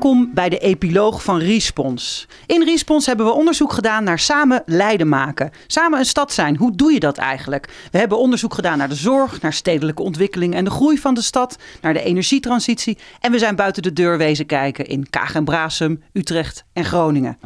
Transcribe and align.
Welkom 0.00 0.34
bij 0.34 0.48
de 0.48 0.58
epiloog 0.58 1.22
van 1.22 1.38
Respons. 1.38 2.26
In 2.46 2.64
Respons 2.64 3.06
hebben 3.06 3.26
we 3.26 3.32
onderzoek 3.32 3.72
gedaan 3.72 4.04
naar 4.04 4.18
samen 4.18 4.62
Leiden 4.66 5.08
maken. 5.08 5.50
Samen 5.66 5.98
een 5.98 6.04
stad 6.04 6.32
zijn, 6.32 6.56
hoe 6.56 6.76
doe 6.76 6.92
je 6.92 7.00
dat 7.00 7.18
eigenlijk? 7.18 7.88
We 7.90 7.98
hebben 7.98 8.18
onderzoek 8.18 8.54
gedaan 8.54 8.78
naar 8.78 8.88
de 8.88 8.94
zorg, 8.94 9.40
naar 9.40 9.52
stedelijke 9.52 10.02
ontwikkeling 10.02 10.54
en 10.54 10.64
de 10.64 10.70
groei 10.70 10.98
van 10.98 11.14
de 11.14 11.22
stad, 11.22 11.58
naar 11.80 11.92
de 11.92 12.02
energietransitie. 12.02 12.98
En 13.20 13.32
we 13.32 13.38
zijn 13.38 13.56
buiten 13.56 13.82
de 13.82 13.92
deur 13.92 14.18
wezen 14.18 14.46
kijken 14.46 14.86
in 14.86 15.10
Kaag 15.10 15.34
en 15.34 15.44
Brasem, 15.44 16.02
Utrecht 16.12 16.64
en 16.72 16.84
Groningen. 16.84 17.38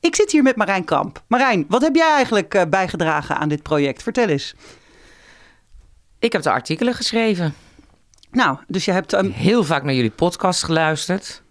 Ik 0.00 0.14
zit 0.14 0.32
hier 0.32 0.42
met 0.42 0.56
Marijn 0.56 0.84
Kamp. 0.84 1.22
Marijn, 1.26 1.64
wat 1.68 1.82
heb 1.82 1.94
jij 1.94 2.12
eigenlijk 2.12 2.54
eh, 2.54 2.62
bijgedragen 2.70 3.36
aan 3.36 3.48
dit 3.48 3.62
project? 3.62 4.02
Vertel 4.02 4.28
eens. 4.28 4.54
Ik 6.18 6.32
heb 6.32 6.42
de 6.42 6.50
artikelen 6.50 6.94
geschreven. 6.94 7.54
Nou, 8.30 8.58
dus 8.66 8.84
je 8.84 8.92
hebt... 8.92 9.12
Um... 9.12 9.30
Heel 9.30 9.64
vaak 9.64 9.82
naar 9.82 9.94
jullie 9.94 10.10
podcast 10.10 10.62
geluisterd. 10.62 11.42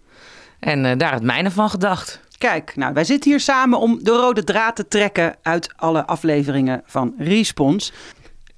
En 0.60 0.86
uh, 0.86 0.92
daar 0.98 1.14
het 1.14 1.24
mijne 1.24 1.52
van 1.52 1.70
gedacht. 1.70 2.20
Kijk, 2.38 2.76
nou, 2.76 2.94
wij 2.94 3.04
zitten 3.04 3.30
hier 3.30 3.40
samen 3.40 3.80
om 3.80 4.04
de 4.04 4.12
rode 4.12 4.44
draad 4.44 4.76
te 4.76 4.88
trekken 4.88 5.36
uit 5.42 5.74
alle 5.76 6.06
afleveringen 6.06 6.82
van 6.86 7.14
Respons. 7.18 7.94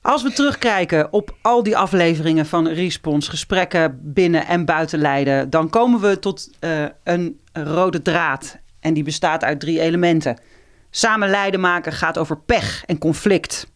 Als 0.01 0.23
we 0.23 0.33
terugkijken 0.33 1.13
op 1.13 1.35
al 1.41 1.63
die 1.63 1.77
afleveringen 1.77 2.45
van 2.45 2.67
Respons, 2.67 3.27
gesprekken 3.27 3.99
binnen 4.01 4.47
en 4.47 4.65
buiten 4.65 4.99
Leiden, 4.99 5.49
dan 5.49 5.69
komen 5.69 5.99
we 5.99 6.19
tot 6.19 6.49
uh, 6.59 6.85
een 7.03 7.39
rode 7.53 8.01
draad. 8.01 8.57
En 8.79 8.93
die 8.93 9.03
bestaat 9.03 9.43
uit 9.43 9.59
drie 9.59 9.79
elementen. 9.79 10.39
Samen 10.89 11.29
Leiden 11.29 11.59
maken 11.59 11.91
gaat 11.91 12.17
over 12.17 12.37
pech 12.37 12.85
en 12.85 12.97
conflict. 12.97 13.67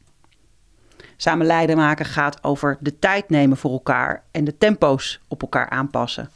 Samen 1.17 1.45
Leiden 1.45 1.77
maken 1.77 2.05
gaat 2.05 2.43
over 2.43 2.77
de 2.79 2.99
tijd 2.99 3.29
nemen 3.29 3.57
voor 3.57 3.71
elkaar 3.71 4.23
en 4.31 4.43
de 4.43 4.57
tempo's 4.57 5.19
op 5.27 5.41
elkaar 5.41 5.69
aanpassen. 5.69 6.29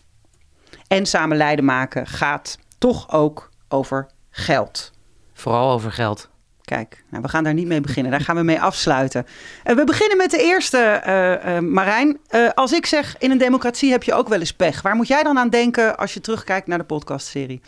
En 0.89 1.05
samen 1.05 1.37
Leiden 1.37 1.65
maken 1.65 2.07
gaat 2.07 2.57
toch 2.77 3.11
ook 3.11 3.49
over 3.67 4.09
geld. 4.29 4.91
Vooral 5.33 5.71
over 5.71 5.91
geld. 5.91 6.29
Kijk, 6.61 7.03
nou, 7.09 7.23
we 7.23 7.29
gaan 7.29 7.43
daar 7.43 7.53
niet 7.53 7.67
mee 7.67 7.81
beginnen. 7.81 8.11
Daar 8.11 8.21
gaan 8.21 8.35
we 8.35 8.43
mee 8.43 8.61
afsluiten. 8.61 9.25
Uh, 9.65 9.75
we 9.75 9.83
beginnen 9.83 10.17
met 10.17 10.31
de 10.31 10.41
eerste, 10.41 11.03
uh, 11.07 11.55
uh, 11.55 11.61
Marijn. 11.61 12.19
als 12.53 12.71
ik 12.71 12.85
zeg, 12.85 13.15
in 13.17 13.31
een 13.31 13.37
democratie 13.37 13.91
heb 13.91 14.03
je 14.03 14.13
ook 14.13 14.27
wel 14.27 14.39
eens 14.39 14.53
pech. 14.53 14.81
Waar 14.81 14.95
moet 14.95 15.07
jij 15.07 15.23
dan 15.23 15.37
aan 15.37 15.49
denken 15.49 15.97
als 15.97 16.13
je 16.13 16.21
terugkijkt 16.21 16.67
naar 16.67 16.77
de 16.77 16.83
podcastserie? 16.83 17.61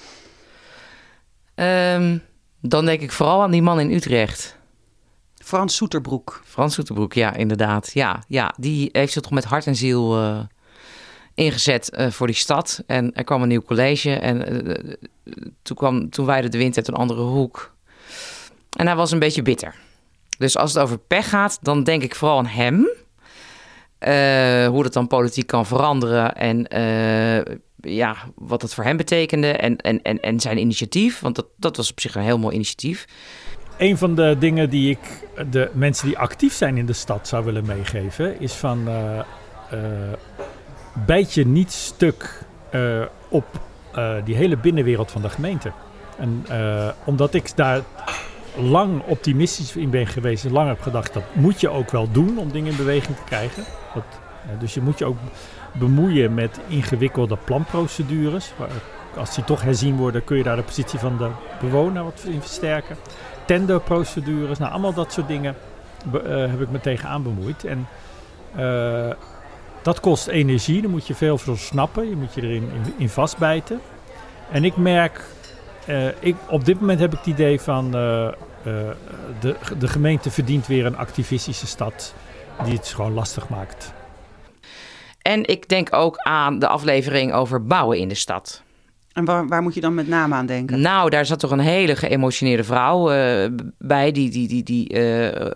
Um, 1.55 2.23
dan 2.61 2.85
denk 2.85 3.01
ik 3.01 3.11
vooral 3.11 3.41
aan 3.41 3.51
die 3.51 3.61
man 3.61 3.79
in 3.79 3.91
Utrecht. 3.91 4.57
Frans 5.35 5.75
Soeterbroek. 5.75 6.41
Frans 6.45 6.73
Soeterbroek, 6.73 7.13
ja, 7.13 7.33
inderdaad. 7.33 7.91
Ja, 7.93 8.23
ja, 8.27 8.53
die 8.57 8.89
heeft 8.91 9.13
zich 9.13 9.21
toch 9.21 9.31
met 9.31 9.43
hart 9.43 9.67
en 9.67 9.75
ziel 9.75 10.17
ingezet 11.33 11.91
uh, 11.93 12.09
voor 12.09 12.27
die 12.27 12.35
stad. 12.35 12.83
En 12.87 13.13
er 13.13 13.23
kwam 13.23 13.41
een 13.41 13.47
nieuw 13.47 13.61
college. 13.61 14.11
En 14.11 14.67
uh, 14.67 14.93
toen, 15.61 15.75
kwam, 15.75 16.09
toen 16.09 16.25
de 16.25 16.57
wind 16.57 16.77
uit 16.77 16.87
een 16.87 16.93
andere 16.93 17.21
hoek. 17.21 17.75
En 18.77 18.85
hij 18.85 18.95
was 18.95 19.11
een 19.11 19.19
beetje 19.19 19.41
bitter. 19.41 19.75
Dus 20.37 20.57
als 20.57 20.73
het 20.73 20.83
over 20.83 20.97
pech 20.97 21.29
gaat, 21.29 21.59
dan 21.61 21.83
denk 21.83 22.03
ik 22.03 22.15
vooral 22.15 22.37
aan 22.37 22.45
hem. 22.45 22.89
hoe 24.71 24.83
dat 24.83 24.93
dan 24.93 25.07
politiek 25.07 25.47
kan 25.47 25.65
veranderen. 25.65 26.35
En 26.35 26.65
ja, 27.81 28.15
wat 28.35 28.61
dat 28.61 28.73
voor 28.73 28.83
hem 28.83 28.97
betekende. 28.97 29.51
En, 29.51 29.77
en, 29.77 30.01
en, 30.01 30.19
en 30.19 30.39
zijn 30.39 30.57
initiatief. 30.57 31.19
Want 31.19 31.35
dat, 31.35 31.45
dat 31.55 31.77
was 31.77 31.91
op 31.91 31.99
zich 31.99 32.15
een 32.15 32.21
heel 32.21 32.39
mooi 32.39 32.55
initiatief 32.55 33.05
een 33.81 33.97
van 33.97 34.15
de 34.15 34.35
dingen 34.39 34.69
die 34.69 34.89
ik 34.89 35.27
de 35.51 35.69
mensen 35.73 36.07
die 36.07 36.17
actief 36.17 36.53
zijn 36.53 36.77
in 36.77 36.85
de 36.85 36.93
stad 36.93 37.27
zou 37.27 37.45
willen 37.45 37.65
meegeven, 37.65 38.39
is 38.39 38.53
van 38.53 38.87
bijt 40.93 41.33
je 41.33 41.47
niet 41.47 41.71
stuk 41.71 42.43
uh, 42.71 43.01
op 43.29 43.45
die 44.23 44.35
hele 44.35 44.57
binnenwereld 44.57 45.11
van 45.11 45.21
de 45.21 45.29
gemeente. 45.29 45.71
En 46.17 46.45
omdat 47.03 47.33
ik 47.33 47.55
daar 47.55 47.81
lang 48.57 49.01
optimistisch 49.05 49.75
in 49.75 49.89
ben 49.89 50.07
geweest 50.07 50.45
en 50.45 50.51
lang 50.51 50.67
heb 50.67 50.81
gedacht, 50.81 51.13
dat 51.13 51.23
moet 51.33 51.61
je 51.61 51.69
ook 51.69 51.91
wel 51.91 52.11
doen 52.11 52.37
om 52.37 52.51
dingen 52.51 52.71
in 52.71 52.77
beweging 52.77 53.17
te 53.17 53.23
krijgen. 53.23 53.63
Dus 54.59 54.73
je 54.73 54.81
moet 54.81 54.97
je 54.97 55.05
ook 55.05 55.17
bemoeien 55.71 56.33
met 56.33 56.59
ingewikkelde 56.67 57.37
planprocedures. 57.43 58.53
Als 59.17 59.35
die 59.35 59.43
toch 59.43 59.61
herzien 59.61 59.95
worden, 59.95 60.23
kun 60.23 60.37
je 60.37 60.43
daar 60.43 60.55
de 60.55 60.63
positie 60.63 60.99
van 60.99 61.17
de 61.17 61.29
bewoner 61.59 62.03
wat 62.03 62.23
in 62.25 62.41
versterken 62.41 62.97
tenderprocedures, 63.45 64.57
nou 64.57 64.71
allemaal 64.71 64.93
dat 64.93 65.13
soort 65.13 65.27
dingen 65.27 65.55
heb 66.49 66.61
ik 66.61 66.69
me 66.69 66.79
tegenaan 66.79 67.23
bemoeid. 67.23 67.65
En 67.65 67.87
dat 69.81 69.99
kost 69.99 70.27
energie, 70.27 70.81
daar 70.81 70.91
moet 70.91 71.07
je 71.07 71.15
veel 71.15 71.37
voor 71.37 71.57
snappen, 71.57 72.09
je 72.09 72.15
moet 72.15 72.33
je 72.33 72.41
erin 72.41 72.69
in, 72.73 72.93
in 72.97 73.09
vastbijten. 73.09 73.79
En 74.51 74.63
ik 74.63 74.77
merk, 74.77 75.23
uh, 75.89 76.07
ik, 76.19 76.35
op 76.49 76.65
dit 76.65 76.79
moment 76.79 76.99
heb 76.99 77.11
ik 77.11 77.17
het 77.17 77.27
idee 77.27 77.61
van 77.61 77.91
de, 77.91 78.35
de 79.79 79.87
gemeente 79.87 80.31
verdient 80.31 80.67
weer 80.67 80.85
een 80.85 80.97
activistische 80.97 81.67
stad 81.67 82.13
die 82.63 82.73
het 82.73 82.87
gewoon 82.87 83.13
lastig 83.13 83.49
maakt. 83.49 83.93
En 85.21 85.47
ik 85.47 85.67
denk 85.67 85.93
ook 85.93 86.17
aan 86.17 86.59
de 86.59 86.67
aflevering 86.67 87.33
over 87.33 87.65
bouwen 87.65 87.97
in 87.97 88.07
de 88.07 88.15
stad. 88.15 88.63
En 89.13 89.25
waar, 89.25 89.47
waar, 89.47 89.61
moet 89.61 89.73
je 89.73 89.81
dan 89.81 89.93
met 89.93 90.07
name 90.07 90.35
aan 90.35 90.45
denken? 90.45 90.81
Nou, 90.81 91.09
daar 91.09 91.25
zat 91.25 91.39
toch 91.39 91.51
een 91.51 91.59
hele 91.59 91.95
geëmotioneerde 91.95 92.63
vrouw 92.63 93.11
uh, 93.11 93.47
bij, 93.77 94.11
die, 94.11 94.29
die, 94.29 94.47
die, 94.47 94.63
die 94.63 94.93
uh, 94.93 95.25
uh, 95.25 95.49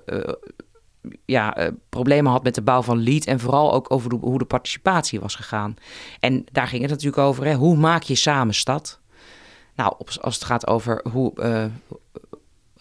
ja, 1.25 1.71
problemen 1.89 2.31
had 2.31 2.43
met 2.43 2.55
de 2.55 2.61
bouw 2.61 2.81
van 2.81 2.97
Lied. 2.97 3.27
En 3.27 3.39
vooral 3.39 3.73
ook 3.73 3.91
over 3.91 4.09
de, 4.09 4.15
hoe 4.15 4.37
de 4.37 4.45
participatie 4.45 5.19
was 5.19 5.35
gegaan. 5.35 5.75
En 6.19 6.45
daar 6.51 6.67
ging 6.67 6.81
het 6.81 6.91
natuurlijk 6.91 7.17
over. 7.17 7.45
Hè, 7.45 7.53
hoe 7.53 7.77
maak 7.77 8.03
je 8.03 8.15
samen 8.15 8.53
stad? 8.53 8.99
Nou, 9.75 9.93
op, 9.97 10.09
als 10.21 10.35
het 10.35 10.43
gaat 10.43 10.67
over 10.67 11.05
hoe 11.11 11.33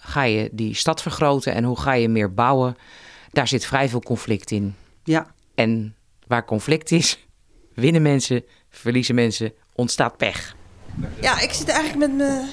ga 0.04 0.22
je 0.22 0.48
die 0.52 0.74
stad 0.74 1.02
vergroten 1.02 1.54
en 1.54 1.64
hoe 1.64 1.80
ga 1.80 1.92
je 1.92 2.08
meer 2.08 2.34
bouwen, 2.34 2.76
daar 3.30 3.48
zit 3.48 3.66
vrij 3.66 3.88
veel 3.88 4.00
conflict 4.00 4.50
in. 4.50 4.74
Ja. 5.04 5.26
En 5.54 5.94
waar 6.26 6.44
conflict 6.44 6.90
is, 6.90 7.26
winnen 7.74 8.02
mensen, 8.02 8.44
verliezen 8.70 9.14
mensen, 9.14 9.52
ontstaat 9.74 10.16
pech. 10.16 10.56
Ja, 11.20 11.40
ik 11.40 11.52
zit 11.52 11.68
eigenlijk 11.68 11.98
met 12.08 12.16
mijn 12.16 12.48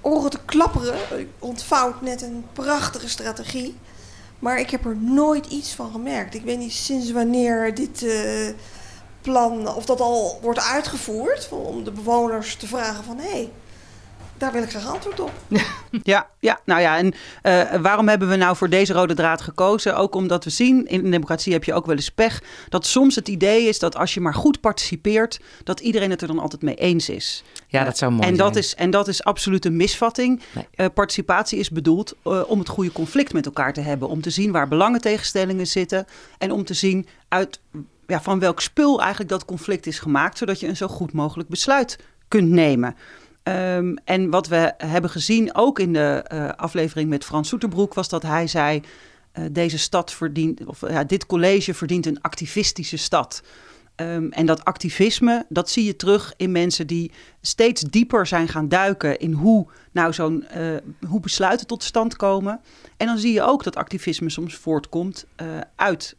oren 0.00 0.30
te 0.30 0.38
klapperen. 0.44 1.18
Ik 1.18 1.28
ontvouwt 1.38 2.02
net 2.02 2.22
een 2.22 2.44
prachtige 2.52 3.08
strategie. 3.08 3.76
Maar 4.38 4.58
ik 4.60 4.70
heb 4.70 4.84
er 4.84 4.96
nooit 4.96 5.46
iets 5.46 5.74
van 5.74 5.90
gemerkt. 5.90 6.34
Ik 6.34 6.44
weet 6.44 6.58
niet 6.58 6.72
sinds 6.72 7.10
wanneer 7.10 7.74
dit 7.74 8.02
uh, 8.02 8.48
plan, 9.20 9.74
of 9.74 9.84
dat 9.84 10.00
al 10.00 10.38
wordt 10.42 10.60
uitgevoerd. 10.60 11.48
Om 11.50 11.84
de 11.84 11.92
bewoners 11.92 12.56
te 12.56 12.66
vragen 12.66 13.04
van, 13.04 13.18
hé, 13.18 13.30
hey, 13.30 13.50
daar 14.38 14.52
wil 14.52 14.62
ik 14.62 14.70
graag 14.70 14.86
antwoord 14.86 15.20
op. 15.20 15.32
Ja, 16.02 16.28
ja 16.38 16.60
nou 16.64 16.80
ja, 16.80 16.96
en 16.98 17.14
uh, 17.42 17.80
waarom 17.80 18.08
hebben 18.08 18.28
we 18.28 18.36
nou 18.36 18.56
voor 18.56 18.68
deze 18.68 18.92
rode 18.92 19.14
draad 19.14 19.40
gekozen? 19.40 19.96
Ook 19.96 20.14
omdat 20.14 20.44
we 20.44 20.50
zien, 20.50 20.86
in 20.86 21.04
een 21.04 21.10
democratie 21.10 21.52
heb 21.52 21.64
je 21.64 21.74
ook 21.74 21.86
wel 21.86 21.94
eens 21.94 22.10
pech, 22.10 22.42
dat 22.68 22.86
soms 22.86 23.14
het 23.14 23.28
idee 23.28 23.68
is 23.68 23.78
dat 23.78 23.96
als 23.96 24.14
je 24.14 24.20
maar 24.20 24.34
goed 24.34 24.60
participeert, 24.60 25.40
dat 25.64 25.80
iedereen 25.80 26.10
het 26.10 26.20
er 26.20 26.26
dan 26.26 26.38
altijd 26.38 26.62
mee 26.62 26.74
eens 26.74 27.08
is. 27.08 27.44
Ja, 27.66 27.84
dat 27.84 27.98
zou 27.98 28.10
mooi 28.12 28.28
en 28.28 28.36
zijn. 28.36 28.48
Dat 28.48 28.56
is, 28.56 28.74
en 28.74 28.90
dat 28.90 29.08
is 29.08 29.24
absoluut 29.24 29.64
een 29.64 29.76
misvatting. 29.76 30.42
Nee. 30.54 30.66
Uh, 30.76 30.86
participatie 30.94 31.58
is 31.58 31.70
bedoeld 31.70 32.14
uh, 32.24 32.42
om 32.46 32.58
het 32.58 32.68
goede 32.68 32.92
conflict 32.92 33.32
met 33.32 33.46
elkaar 33.46 33.72
te 33.72 33.80
hebben, 33.80 34.08
om 34.08 34.20
te 34.20 34.30
zien 34.30 34.52
waar 34.52 34.68
belangentegenstellingen 34.68 35.66
zitten 35.66 36.06
en 36.38 36.52
om 36.52 36.64
te 36.64 36.74
zien 36.74 37.06
uit 37.28 37.60
ja, 38.06 38.20
van 38.20 38.38
welk 38.38 38.60
spul 38.60 39.00
eigenlijk 39.00 39.30
dat 39.30 39.44
conflict 39.44 39.86
is 39.86 39.98
gemaakt, 39.98 40.38
zodat 40.38 40.60
je 40.60 40.66
een 40.66 40.76
zo 40.76 40.88
goed 40.88 41.12
mogelijk 41.12 41.48
besluit 41.48 41.98
kunt 42.28 42.48
nemen. 42.48 42.96
Um, 43.48 43.96
en 44.04 44.30
wat 44.30 44.48
we 44.48 44.74
hebben 44.76 45.10
gezien, 45.10 45.54
ook 45.54 45.78
in 45.78 45.92
de 45.92 46.24
uh, 46.32 46.48
aflevering 46.48 47.08
met 47.08 47.24
Frans 47.24 47.48
Soeterbroek, 47.48 47.94
was 47.94 48.08
dat 48.08 48.22
hij 48.22 48.46
zei: 48.46 48.82
uh, 49.38 49.44
deze 49.50 49.78
stad 49.78 50.12
verdient, 50.12 50.64
of 50.64 50.80
ja, 50.88 51.04
dit 51.04 51.26
college 51.26 51.74
verdient 51.74 52.06
een 52.06 52.22
activistische 52.22 52.96
stad. 52.96 53.42
Um, 53.96 54.32
en 54.32 54.46
dat 54.46 54.64
activisme, 54.64 55.46
dat 55.48 55.70
zie 55.70 55.84
je 55.84 55.96
terug 55.96 56.34
in 56.36 56.52
mensen 56.52 56.86
die 56.86 57.10
steeds 57.40 57.82
dieper 57.82 58.26
zijn 58.26 58.48
gaan 58.48 58.68
duiken 58.68 59.18
in 59.18 59.32
hoe, 59.32 59.66
nou 59.92 60.12
zo'n, 60.12 60.44
uh, 60.56 60.76
hoe 61.08 61.20
besluiten 61.20 61.66
tot 61.66 61.82
stand 61.82 62.16
komen. 62.16 62.60
En 62.96 63.06
dan 63.06 63.18
zie 63.18 63.32
je 63.32 63.42
ook 63.42 63.64
dat 63.64 63.76
activisme 63.76 64.30
soms 64.30 64.54
voortkomt 64.54 65.26
uit 65.76 66.16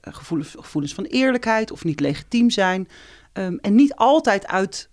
gevoelens, 0.00 0.94
van 0.94 1.04
eerlijkheid 1.04 1.70
of 1.70 1.84
niet 1.84 2.00
legitiem 2.00 2.50
zijn. 2.50 2.88
Um, 3.32 3.58
en 3.60 3.74
niet 3.74 3.94
altijd 3.94 4.46
uit 4.46 4.88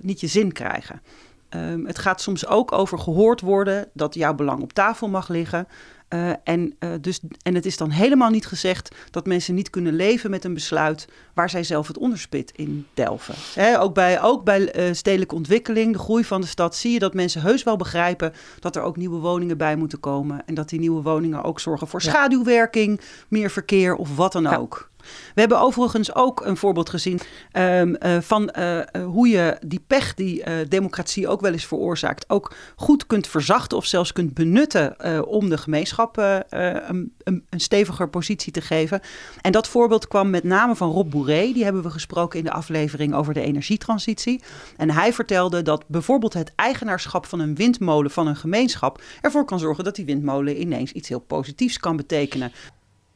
niet 0.00 0.20
je 0.20 0.26
zin 0.26 0.52
krijgen. 0.52 1.00
Um, 1.50 1.86
het 1.86 1.98
gaat 1.98 2.20
soms 2.20 2.46
ook 2.46 2.72
over 2.72 2.98
gehoord 2.98 3.40
worden, 3.40 3.88
dat 3.92 4.14
jouw 4.14 4.34
belang 4.34 4.62
op 4.62 4.72
tafel 4.72 5.08
mag 5.08 5.28
liggen. 5.28 5.68
Uh, 6.14 6.30
en, 6.44 6.74
uh, 6.80 6.90
dus, 7.00 7.20
en 7.42 7.54
het 7.54 7.66
is 7.66 7.76
dan 7.76 7.90
helemaal 7.90 8.30
niet 8.30 8.46
gezegd 8.46 8.94
dat 9.10 9.26
mensen 9.26 9.54
niet 9.54 9.70
kunnen 9.70 9.94
leven 9.94 10.30
met 10.30 10.44
een 10.44 10.54
besluit 10.54 11.08
waar 11.34 11.50
zij 11.50 11.62
zelf 11.62 11.86
het 11.86 11.98
onderspit 11.98 12.52
in 12.56 12.86
delven. 12.94 13.34
Ook 13.78 13.94
bij, 13.94 14.22
ook 14.22 14.44
bij 14.44 14.88
uh, 14.88 14.94
stedelijke 14.94 15.34
ontwikkeling, 15.34 15.92
de 15.92 15.98
groei 15.98 16.24
van 16.24 16.40
de 16.40 16.46
stad, 16.46 16.76
zie 16.76 16.92
je 16.92 16.98
dat 16.98 17.14
mensen 17.14 17.40
heus 17.40 17.62
wel 17.62 17.76
begrijpen 17.76 18.32
dat 18.60 18.76
er 18.76 18.82
ook 18.82 18.96
nieuwe 18.96 19.18
woningen 19.18 19.58
bij 19.58 19.76
moeten 19.76 20.00
komen. 20.00 20.42
En 20.46 20.54
dat 20.54 20.68
die 20.68 20.80
nieuwe 20.80 21.02
woningen 21.02 21.42
ook 21.42 21.60
zorgen 21.60 21.88
voor 21.88 22.02
schaduwwerking, 22.02 23.00
meer 23.28 23.50
verkeer 23.50 23.94
of 23.94 24.16
wat 24.16 24.32
dan 24.32 24.46
ook. 24.46 24.90
We 25.34 25.40
hebben 25.40 25.60
overigens 25.60 26.14
ook 26.14 26.46
een 26.46 26.56
voorbeeld 26.56 26.90
gezien 26.90 27.20
um, 27.52 27.96
uh, 28.00 28.16
van 28.20 28.50
uh, 28.58 28.80
hoe 29.04 29.28
je 29.28 29.56
die 29.66 29.80
pech 29.86 30.14
die 30.14 30.38
uh, 30.38 30.54
democratie 30.68 31.28
ook 31.28 31.40
wel 31.40 31.52
eens 31.52 31.66
veroorzaakt, 31.66 32.30
ook 32.30 32.54
goed 32.76 33.06
kunt 33.06 33.26
verzachten 33.26 33.76
of 33.76 33.84
zelfs 33.84 34.12
kunt 34.12 34.34
benutten 34.34 35.26
om 35.26 35.48
de 35.48 35.58
gemeenschap 35.58 35.97
een, 36.06 37.12
een, 37.22 37.44
een, 37.50 37.60
steviger 37.60 38.08
positie 38.08 38.52
te 38.52 38.60
geven. 38.60 39.00
En 39.40 39.52
dat 39.52 39.68
voorbeeld 39.68 40.08
kwam 40.08 40.30
met 40.30 40.44
name 40.44 40.76
van 40.76 40.90
Rob 40.90 41.10
Bourré. 41.10 41.52
Die 41.52 41.64
hebben 41.64 41.82
we 41.82 41.90
gesproken 41.90 42.38
in 42.38 42.44
de 42.44 42.52
aflevering 42.52 43.14
over 43.14 43.34
de 43.34 43.40
energietransitie. 43.40 44.42
En 44.76 44.90
hij 44.90 45.12
vertelde 45.12 45.62
dat 45.62 45.84
bijvoorbeeld 45.88 46.32
het 46.32 46.52
eigenaarschap 46.54 47.26
van 47.26 47.40
een 47.40 47.54
windmolen 47.54 48.10
van 48.10 48.26
een 48.26 48.36
gemeenschap 48.36 49.02
ervoor 49.20 49.44
kan 49.44 49.58
zorgen 49.58 49.84
dat 49.84 49.96
die 49.96 50.04
windmolen 50.04 50.60
ineens 50.60 50.92
iets 50.92 51.08
heel 51.08 51.20
positiefs 51.20 51.78
kan 51.78 51.96
betekenen. 51.96 52.52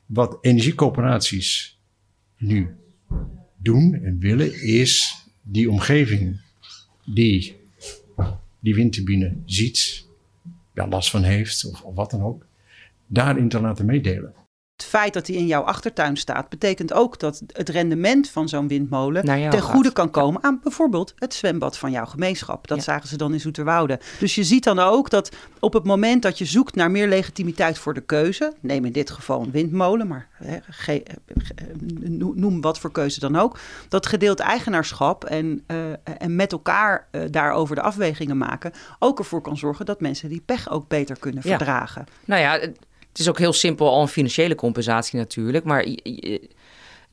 Wat 0.07 0.39
energiecoöperaties 0.41 1.79
nu 2.37 2.77
doen 3.57 3.95
en 3.95 4.19
willen, 4.19 4.63
is 4.63 5.25
die 5.43 5.71
omgeving 5.71 6.41
die 7.05 7.61
die 8.63 8.75
windturbine 8.75 9.37
ziet, 9.45 10.07
daar 10.75 10.89
last 10.89 11.11
van 11.11 11.23
heeft 11.23 11.65
of 11.65 11.95
wat 11.95 12.11
dan 12.11 12.23
ook, 12.23 12.47
daarin 13.13 13.49
te 13.49 13.61
laten 13.61 13.87
meedelen 13.87 14.35
het 14.83 14.91
feit 14.91 15.13
dat 15.13 15.27
hij 15.27 15.37
in 15.37 15.47
jouw 15.47 15.63
achtertuin 15.63 16.17
staat, 16.17 16.49
betekent 16.49 16.93
ook 16.93 17.19
dat 17.19 17.43
het 17.47 17.69
rendement 17.69 18.31
van 18.31 18.49
zo'n 18.49 18.69
windmolen 18.69 19.25
ten 19.25 19.61
goede 19.61 19.93
kan 19.93 20.11
komen 20.11 20.43
aan 20.43 20.61
bijvoorbeeld 20.63 21.15
het 21.17 21.35
zwembad 21.35 21.79
van 21.79 21.91
jouw 21.91 22.05
gemeenschap. 22.05 22.69
Dat 22.69 22.83
zagen 22.83 23.09
ze 23.09 23.17
dan 23.17 23.33
in 23.33 23.41
Zoeterwoude. 23.41 24.01
Dus 24.19 24.35
je 24.35 24.45
ziet 24.45 24.65
dan 24.65 24.79
ook 24.79 25.11
dat 25.11 25.33
op 25.61 25.73
het 25.73 25.85
moment 25.85 26.23
dat 26.23 26.39
je 26.39 26.45
zoekt 26.45 26.75
naar 26.75 26.91
meer 26.91 27.09
legitimiteit 27.09 27.79
voor 27.79 27.95
de 27.95 28.01
keuze, 28.01 28.53
neem 28.61 28.85
in 28.85 28.93
dit 28.93 29.11
geval 29.11 29.43
een 29.43 29.51
windmolen, 29.51 30.07
maar 30.07 30.29
hè, 30.33 30.59
noem 32.35 32.61
wat 32.61 32.79
voor 32.79 32.93
keuze 32.93 33.21
dan 33.21 33.37
ook, 33.37 33.59
dat 33.89 34.07
gedeeld 34.07 34.41
eigenaarschap 34.41 35.25
en, 35.25 35.65
uh, 35.67 35.77
en 36.19 36.37
met 36.37 36.53
elkaar 36.53 37.09
uh, 37.11 37.23
daarover 37.31 37.75
de 37.75 37.83
afwegingen 37.83 38.37
maken, 38.37 38.73
ook 38.99 39.19
ervoor 39.19 39.41
kan 39.41 39.57
zorgen 39.57 39.87
dat 39.87 40.01
mensen 40.01 40.29
die 40.29 40.43
pech 40.47 40.71
ook 40.71 40.89
beter 40.89 41.19
kunnen 41.19 41.43
verdragen. 41.43 42.07
Nou 42.25 42.41
ja, 42.41 42.61
het 43.13 43.21
is 43.21 43.29
ook 43.29 43.39
heel 43.39 43.53
simpel 43.53 43.89
al 43.89 44.03
een 44.03 44.09
financiële 44.09 44.55
compensatie 44.55 45.19
natuurlijk. 45.19 45.65
Maar 45.65 45.87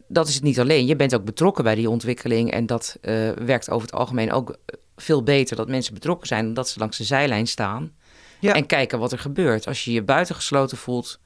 dat 0.08 0.28
is 0.28 0.34
het 0.34 0.44
niet 0.44 0.60
alleen. 0.60 0.86
Je 0.86 0.96
bent 0.96 1.16
ook 1.16 1.24
betrokken 1.26 1.64
bij 1.64 1.76
die 1.76 1.90
ontwikkeling. 1.90 2.52
En 2.52 2.66
dat 2.66 2.98
uh, 3.02 3.30
werkt 3.32 3.70
over 3.70 3.88
het 3.88 3.96
algemeen 3.96 4.32
ook 4.32 4.58
veel 4.96 5.24
beter 5.24 5.56
dat 5.56 5.68
mensen 5.68 5.94
betrokken 5.94 6.28
zijn. 6.28 6.46
Omdat 6.46 6.70
ze 6.70 6.80
langs 6.80 6.98
de 6.98 7.04
zijlijn 7.04 7.48
staan. 7.48 7.92
Ja. 8.40 8.54
En 8.54 8.66
kijken 8.66 9.00
wat 9.00 9.12
er 9.12 9.20
gebeurt. 9.20 9.68
Als 9.68 9.86
je 9.86 9.92
je 9.92 10.04
buitengesloten 10.04 10.78
voelt, 10.78 11.20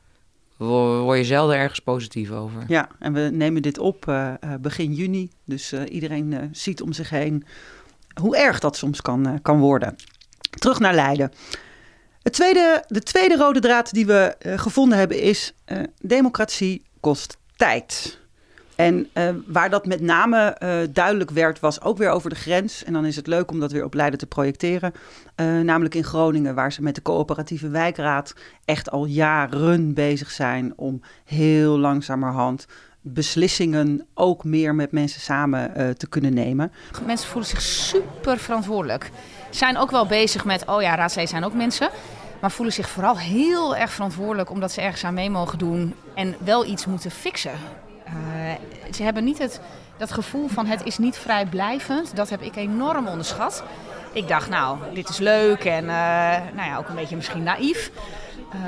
word 0.58 1.18
je 1.18 1.26
zelden 1.26 1.56
ergens 1.56 1.80
positief 1.80 2.32
over. 2.32 2.64
Ja, 2.68 2.90
en 3.00 3.14
we 3.14 3.30
nemen 3.34 3.62
dit 3.62 3.78
op 3.78 4.06
uh, 4.10 4.34
begin 4.62 4.94
juni. 4.94 5.32
Dus 5.46 5.74
uh, 5.74 5.82
iedereen 5.90 6.50
ziet 6.52 6.82
om 6.82 6.94
zich 6.94 7.10
heen 7.10 7.46
hoe 8.22 8.38
erg 8.38 8.60
dat 8.60 8.78
soms 8.78 9.02
kan, 9.02 9.40
kan 9.42 9.60
worden. 9.60 9.96
Terug 10.60 10.80
naar 10.80 10.94
Leiden. 10.94 11.32
Het 12.24 12.34
tweede, 12.34 12.84
de 12.88 13.00
tweede 13.00 13.36
rode 13.36 13.60
draad 13.60 13.94
die 13.94 14.06
we 14.06 14.36
uh, 14.42 14.58
gevonden 14.58 14.98
hebben 14.98 15.22
is: 15.22 15.54
uh, 15.68 15.80
democratie 16.02 16.82
kost 17.00 17.38
tijd. 17.56 18.22
En 18.76 19.10
uh, 19.14 19.30
waar 19.48 19.70
dat 19.70 19.86
met 19.86 20.02
name 20.02 20.58
duidelijk 20.92 21.32
werd, 21.32 21.60
was 21.60 21.82
ook 21.82 21.98
weer 21.98 22.10
over 22.10 22.30
de 22.30 22.36
grens. 22.36 22.84
En 22.84 22.94
dan 22.94 23.06
is 23.06 23.16
het 23.16 23.28
leuk 23.28 23.52
om 23.52 23.60
dat 23.60 23.72
weer 23.72 23.84
op 23.84 23.94
Leiden 23.94 24.20
te 24.20 24.26
projecteren. 24.26 24.94
namelijk 25.64 25.96
in 25.96 26.04
Groningen, 26.04 26.56
waar 26.56 26.72
ze 26.72 26.82
met 26.82 26.96
de 26.96 27.02
coöperatieve 27.02 27.70
wijkraad 27.70 28.34
echt 28.66 28.92
al 28.92 29.06
jaren 29.06 29.94
bezig 29.94 30.32
zijn 30.32 30.74
om 30.76 31.02
heel 31.26 31.80
langzamerhand 31.80 32.66
beslissingen 33.02 34.08
ook 34.14 34.44
meer 34.44 34.76
met 34.76 34.92
mensen 34.92 35.22
samen 35.22 35.98
te 35.98 36.08
kunnen 36.08 36.34
nemen. 36.34 36.72
Mensen 37.06 37.30
voelen 37.30 37.50
zich 37.50 37.62
super 37.62 38.38
verantwoordelijk 38.38 39.12
zijn 39.56 39.78
ook 39.78 39.92
wel 39.92 40.06
bezig 40.06 40.46
met, 40.46 40.66
oh 40.66 40.82
ja, 40.82 40.96
raadsleden 40.96 41.30
zijn 41.30 41.46
ook 41.46 41.54
mensen. 41.54 41.90
Maar 42.40 42.52
voelen 42.52 42.74
zich 42.74 42.90
vooral 42.90 43.18
heel 43.18 43.76
erg 43.76 43.92
verantwoordelijk 43.92 44.50
omdat 44.50 44.72
ze 44.72 44.82
ergens 44.82 45.04
aan 45.04 45.14
mee 45.14 45.30
mogen 45.30 45.58
doen 45.58 45.96
en 46.16 46.36
wel 46.40 46.66
iets 46.66 46.86
moeten 46.86 47.12
fixen. 47.12 47.60
Uh, 48.08 48.14
ze 48.94 49.04
hebben 49.04 49.24
niet 49.24 49.38
het, 49.38 49.60
dat 49.98 50.12
gevoel 50.12 50.48
van 50.48 50.66
het 50.66 50.84
is 50.84 50.98
niet 50.98 51.18
vrijblijvend. 51.18 52.16
Dat 52.16 52.30
heb 52.30 52.42
ik 52.42 52.56
enorm 52.56 53.08
onderschat. 53.08 53.64
Ik 54.14 54.28
dacht, 54.28 54.50
nou, 54.50 54.78
dit 54.94 55.10
is 55.10 55.18
leuk 55.18 55.64
en 55.64 55.84
uh, 55.84 55.90
nou 56.54 56.70
ja, 56.70 56.78
ook 56.78 56.90
een 56.90 56.96
beetje 56.96 57.16
misschien 57.16 57.44
naïef. 57.44 57.92
Uh, 58.56 58.62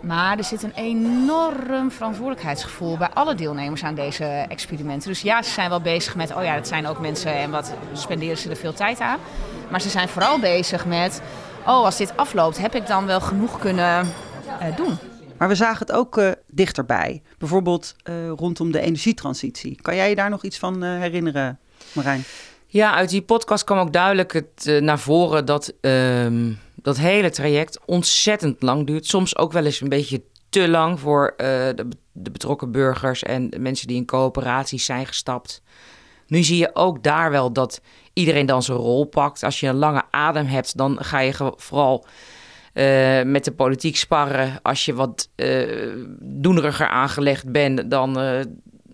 maar 0.00 0.38
er 0.38 0.44
zit 0.44 0.62
een 0.62 0.74
enorm 0.74 1.90
verantwoordelijkheidsgevoel 1.90 2.96
bij 2.96 3.08
alle 3.08 3.34
deelnemers 3.34 3.84
aan 3.84 3.94
deze 3.94 4.24
experimenten. 4.24 5.08
Dus 5.08 5.20
ja, 5.20 5.42
ze 5.42 5.50
zijn 5.50 5.68
wel 5.68 5.80
bezig 5.80 6.16
met, 6.16 6.34
oh 6.34 6.44
ja, 6.44 6.54
dat 6.54 6.68
zijn 6.68 6.86
ook 6.86 7.00
mensen 7.00 7.34
en 7.34 7.50
wat 7.50 7.74
spenderen 7.92 8.38
ze 8.38 8.50
er 8.50 8.56
veel 8.56 8.72
tijd 8.72 9.00
aan. 9.00 9.18
Maar 9.70 9.80
ze 9.80 9.88
zijn 9.88 10.08
vooral 10.08 10.38
bezig 10.38 10.86
met, 10.86 11.22
oh, 11.60 11.84
als 11.84 11.96
dit 11.96 12.16
afloopt, 12.16 12.58
heb 12.58 12.74
ik 12.74 12.86
dan 12.86 13.06
wel 13.06 13.20
genoeg 13.20 13.58
kunnen 13.58 14.06
uh, 14.62 14.76
doen. 14.76 14.98
Maar 15.36 15.48
we 15.48 15.54
zagen 15.54 15.86
het 15.86 15.92
ook 15.92 16.18
uh, 16.18 16.30
dichterbij. 16.46 17.22
Bijvoorbeeld 17.38 17.94
uh, 18.04 18.28
rondom 18.28 18.72
de 18.72 18.80
energietransitie. 18.80 19.78
Kan 19.82 19.96
jij 19.96 20.08
je 20.08 20.14
daar 20.14 20.30
nog 20.30 20.44
iets 20.44 20.58
van 20.58 20.82
herinneren, 20.82 21.58
Marijn? 21.92 22.24
Ja, 22.66 22.94
uit 22.94 23.10
die 23.10 23.22
podcast 23.22 23.64
kwam 23.64 23.78
ook 23.78 23.92
duidelijk 23.92 24.32
het, 24.32 24.80
naar 24.80 24.98
voren 24.98 25.44
dat 25.44 25.72
um, 25.80 26.58
dat 26.82 26.96
hele 26.96 27.30
traject 27.30 27.78
ontzettend 27.86 28.62
lang 28.62 28.86
duurt. 28.86 29.06
Soms 29.06 29.36
ook 29.36 29.52
wel 29.52 29.64
eens 29.64 29.80
een 29.80 29.88
beetje 29.88 30.22
te 30.48 30.68
lang 30.68 31.00
voor 31.00 31.34
de, 31.36 31.88
de 32.12 32.30
betrokken 32.30 32.72
burgers 32.72 33.22
en 33.22 33.50
de 33.50 33.58
mensen 33.58 33.86
die 33.86 33.96
in 33.96 34.06
coöperaties 34.06 34.84
zijn 34.84 35.06
gestapt. 35.06 35.62
Nu 36.26 36.42
zie 36.42 36.58
je 36.58 36.70
ook 36.74 37.02
daar 37.02 37.30
wel 37.30 37.52
dat 37.52 37.80
iedereen 38.12 38.46
dan 38.46 38.62
zijn 38.62 38.78
rol 38.78 39.04
pakt. 39.04 39.42
Als 39.42 39.60
je 39.60 39.66
een 39.66 39.76
lange 39.76 40.02
adem 40.10 40.46
hebt, 40.46 40.76
dan 40.76 40.98
ga 41.00 41.18
je 41.18 41.52
vooral 41.56 42.06
uh, 42.74 43.22
met 43.22 43.44
de 43.44 43.52
politiek 43.52 43.96
sparren. 43.96 44.58
Als 44.62 44.84
je 44.84 44.94
wat 44.94 45.28
uh, 45.36 45.92
doeneriger 46.20 46.88
aangelegd 46.88 47.52
bent, 47.52 47.90
dan 47.90 48.14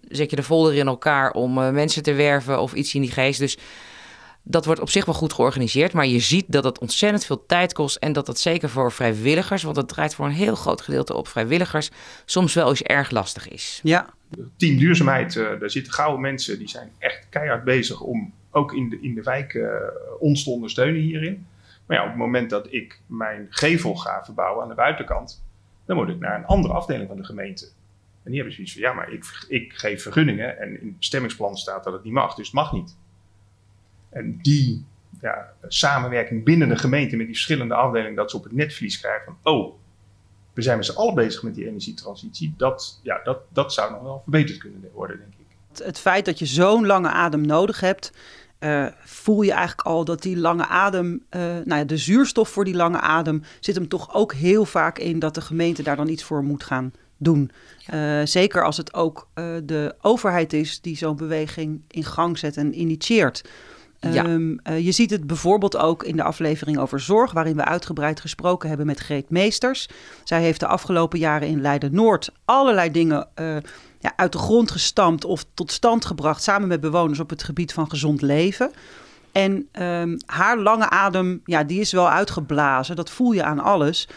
zet 0.08 0.30
je 0.30 0.36
de 0.36 0.42
folder 0.42 0.74
in 0.74 0.86
elkaar 0.86 1.30
om 1.32 1.54
mensen 1.54 2.02
te 2.02 2.14
werven 2.14 2.60
of 2.60 2.72
iets 2.72 2.94
in 2.94 3.00
die 3.00 3.10
geest. 3.10 3.38
Dus 3.38 3.58
dat 4.48 4.64
wordt 4.64 4.80
op 4.80 4.90
zich 4.90 5.04
wel 5.04 5.14
goed 5.14 5.32
georganiseerd. 5.32 5.92
Maar 5.92 6.06
je 6.06 6.20
ziet 6.20 6.44
dat 6.48 6.64
het 6.64 6.78
ontzettend 6.78 7.24
veel 7.24 7.46
tijd 7.46 7.72
kost. 7.72 7.96
En 7.96 8.12
dat 8.12 8.26
dat 8.26 8.38
zeker 8.38 8.68
voor 8.68 8.92
vrijwilligers, 8.92 9.62
want 9.62 9.76
het 9.76 9.88
draait 9.88 10.14
voor 10.14 10.26
een 10.26 10.32
heel 10.32 10.54
groot 10.54 10.80
gedeelte 10.80 11.14
op 11.14 11.28
vrijwilligers, 11.28 11.90
soms 12.24 12.54
wel 12.54 12.68
eens 12.68 12.82
erg 12.82 13.10
lastig 13.10 13.48
is. 13.48 13.80
Ja. 13.82 14.14
Team 14.56 14.76
Duurzaamheid, 14.78 15.34
daar 15.34 15.70
zitten 15.70 15.92
gouden 15.92 16.20
mensen 16.20 16.58
die 16.58 16.68
zijn 16.68 16.90
echt 16.98 17.26
keihard 17.28 17.64
bezig 17.64 18.00
om 18.00 18.32
ook 18.50 18.74
in 18.74 18.88
de, 18.88 18.98
in 19.00 19.14
de 19.14 19.22
wijk 19.22 19.54
uh, 19.54 19.70
ons 20.18 20.44
te 20.44 20.50
ondersteunen 20.50 21.00
hierin. 21.00 21.46
Maar 21.86 21.96
ja, 21.96 22.02
op 22.02 22.08
het 22.08 22.18
moment 22.18 22.50
dat 22.50 22.66
ik 22.70 23.00
mijn 23.06 23.46
gevel 23.50 23.94
ga 23.94 24.24
verbouwen 24.24 24.62
aan 24.62 24.68
de 24.68 24.74
buitenkant, 24.74 25.44
dan 25.84 25.96
moet 25.96 26.08
ik 26.08 26.18
naar 26.18 26.38
een 26.38 26.46
andere 26.46 26.74
afdeling 26.74 27.08
van 27.08 27.16
de 27.16 27.24
gemeente. 27.24 27.64
En 28.22 28.32
die 28.32 28.34
hebben 28.34 28.54
zoiets 28.54 28.72
van, 28.72 28.82
ja, 28.82 28.92
maar 28.92 29.12
ik, 29.12 29.24
ik 29.48 29.72
geef 29.72 30.02
vergunningen 30.02 30.58
en 30.58 30.80
in 30.80 30.86
het 30.86 30.98
bestemmingsplan 30.98 31.56
staat 31.56 31.84
dat 31.84 31.92
het 31.92 32.04
niet 32.04 32.12
mag, 32.12 32.34
dus 32.34 32.46
het 32.46 32.54
mag 32.54 32.72
niet. 32.72 32.96
En 34.16 34.38
die 34.42 34.84
ja, 35.20 35.52
samenwerking 35.68 36.44
binnen 36.44 36.68
de 36.68 36.76
gemeente 36.76 37.16
met 37.16 37.26
die 37.26 37.34
verschillende 37.34 37.74
afdelingen, 37.74 38.14
dat 38.14 38.30
ze 38.30 38.36
op 38.36 38.44
het 38.44 38.52
netvlies 38.52 39.00
krijgen 39.00 39.24
van, 39.24 39.52
oh, 39.52 39.74
we 40.52 40.62
zijn 40.62 40.76
met 40.76 40.86
z'n 40.86 40.96
allen 40.96 41.14
bezig 41.14 41.42
met 41.42 41.54
die 41.54 41.66
energietransitie, 41.66 42.54
dat, 42.56 43.00
ja, 43.02 43.20
dat, 43.24 43.38
dat 43.48 43.72
zou 43.72 43.92
nog 43.92 44.02
wel 44.02 44.20
verbeterd 44.22 44.58
kunnen 44.58 44.90
worden, 44.92 45.18
denk 45.18 45.32
ik. 45.32 45.84
Het 45.84 45.98
feit 45.98 46.24
dat 46.24 46.38
je 46.38 46.46
zo'n 46.46 46.86
lange 46.86 47.08
adem 47.08 47.40
nodig 47.40 47.80
hebt, 47.80 48.12
uh, 48.60 48.86
voel 49.00 49.42
je 49.42 49.52
eigenlijk 49.52 49.88
al 49.88 50.04
dat 50.04 50.22
die 50.22 50.36
lange 50.36 50.66
adem, 50.66 51.12
uh, 51.30 51.40
nou 51.40 51.74
ja, 51.74 51.84
de 51.84 51.96
zuurstof 51.96 52.48
voor 52.48 52.64
die 52.64 52.74
lange 52.74 53.00
adem, 53.00 53.42
zit 53.60 53.74
hem 53.74 53.88
toch 53.88 54.14
ook 54.14 54.32
heel 54.32 54.64
vaak 54.64 54.98
in 54.98 55.18
dat 55.18 55.34
de 55.34 55.40
gemeente 55.40 55.82
daar 55.82 55.96
dan 55.96 56.08
iets 56.08 56.24
voor 56.24 56.44
moet 56.44 56.64
gaan 56.64 56.92
doen. 57.16 57.50
Uh, 57.94 58.20
zeker 58.24 58.64
als 58.64 58.76
het 58.76 58.94
ook 58.94 59.28
de 59.64 59.94
overheid 60.00 60.52
is 60.52 60.80
die 60.80 60.96
zo'n 60.96 61.16
beweging 61.16 61.82
in 61.88 62.04
gang 62.04 62.38
zet 62.38 62.56
en 62.56 62.80
initieert. 62.80 63.44
Ja. 64.00 64.24
Um, 64.24 64.60
je 64.78 64.92
ziet 64.92 65.10
het 65.10 65.26
bijvoorbeeld 65.26 65.76
ook 65.76 66.02
in 66.02 66.16
de 66.16 66.22
aflevering 66.22 66.78
over 66.78 67.00
zorg, 67.00 67.32
waarin 67.32 67.56
we 67.56 67.64
uitgebreid 67.64 68.20
gesproken 68.20 68.68
hebben 68.68 68.86
met 68.86 69.00
Greet 69.00 69.30
Meesters. 69.30 69.88
Zij 70.24 70.42
heeft 70.42 70.60
de 70.60 70.66
afgelopen 70.66 71.18
jaren 71.18 71.48
in 71.48 71.60
Leiden-Noord 71.60 72.32
allerlei 72.44 72.90
dingen 72.90 73.28
ja, 73.98 74.12
uit 74.16 74.32
de 74.32 74.38
grond 74.38 74.70
gestampt 74.70 75.24
of 75.24 75.44
tot 75.54 75.72
stand 75.72 76.04
gebracht 76.04 76.42
samen 76.42 76.68
met 76.68 76.80
bewoners 76.80 77.20
op 77.20 77.30
het 77.30 77.42
gebied 77.42 77.72
van 77.72 77.90
gezond 77.90 78.22
leven. 78.22 78.70
En 79.32 79.68
ehm, 79.72 80.16
haar 80.26 80.58
lange 80.58 80.90
adem, 80.90 81.40
ja, 81.44 81.64
die 81.64 81.80
is 81.80 81.92
wel 81.92 82.10
uitgeblazen. 82.10 82.96
Dat 82.96 83.10
voel 83.10 83.32
je 83.32 83.44
aan 83.44 83.60
alles. 83.60 84.08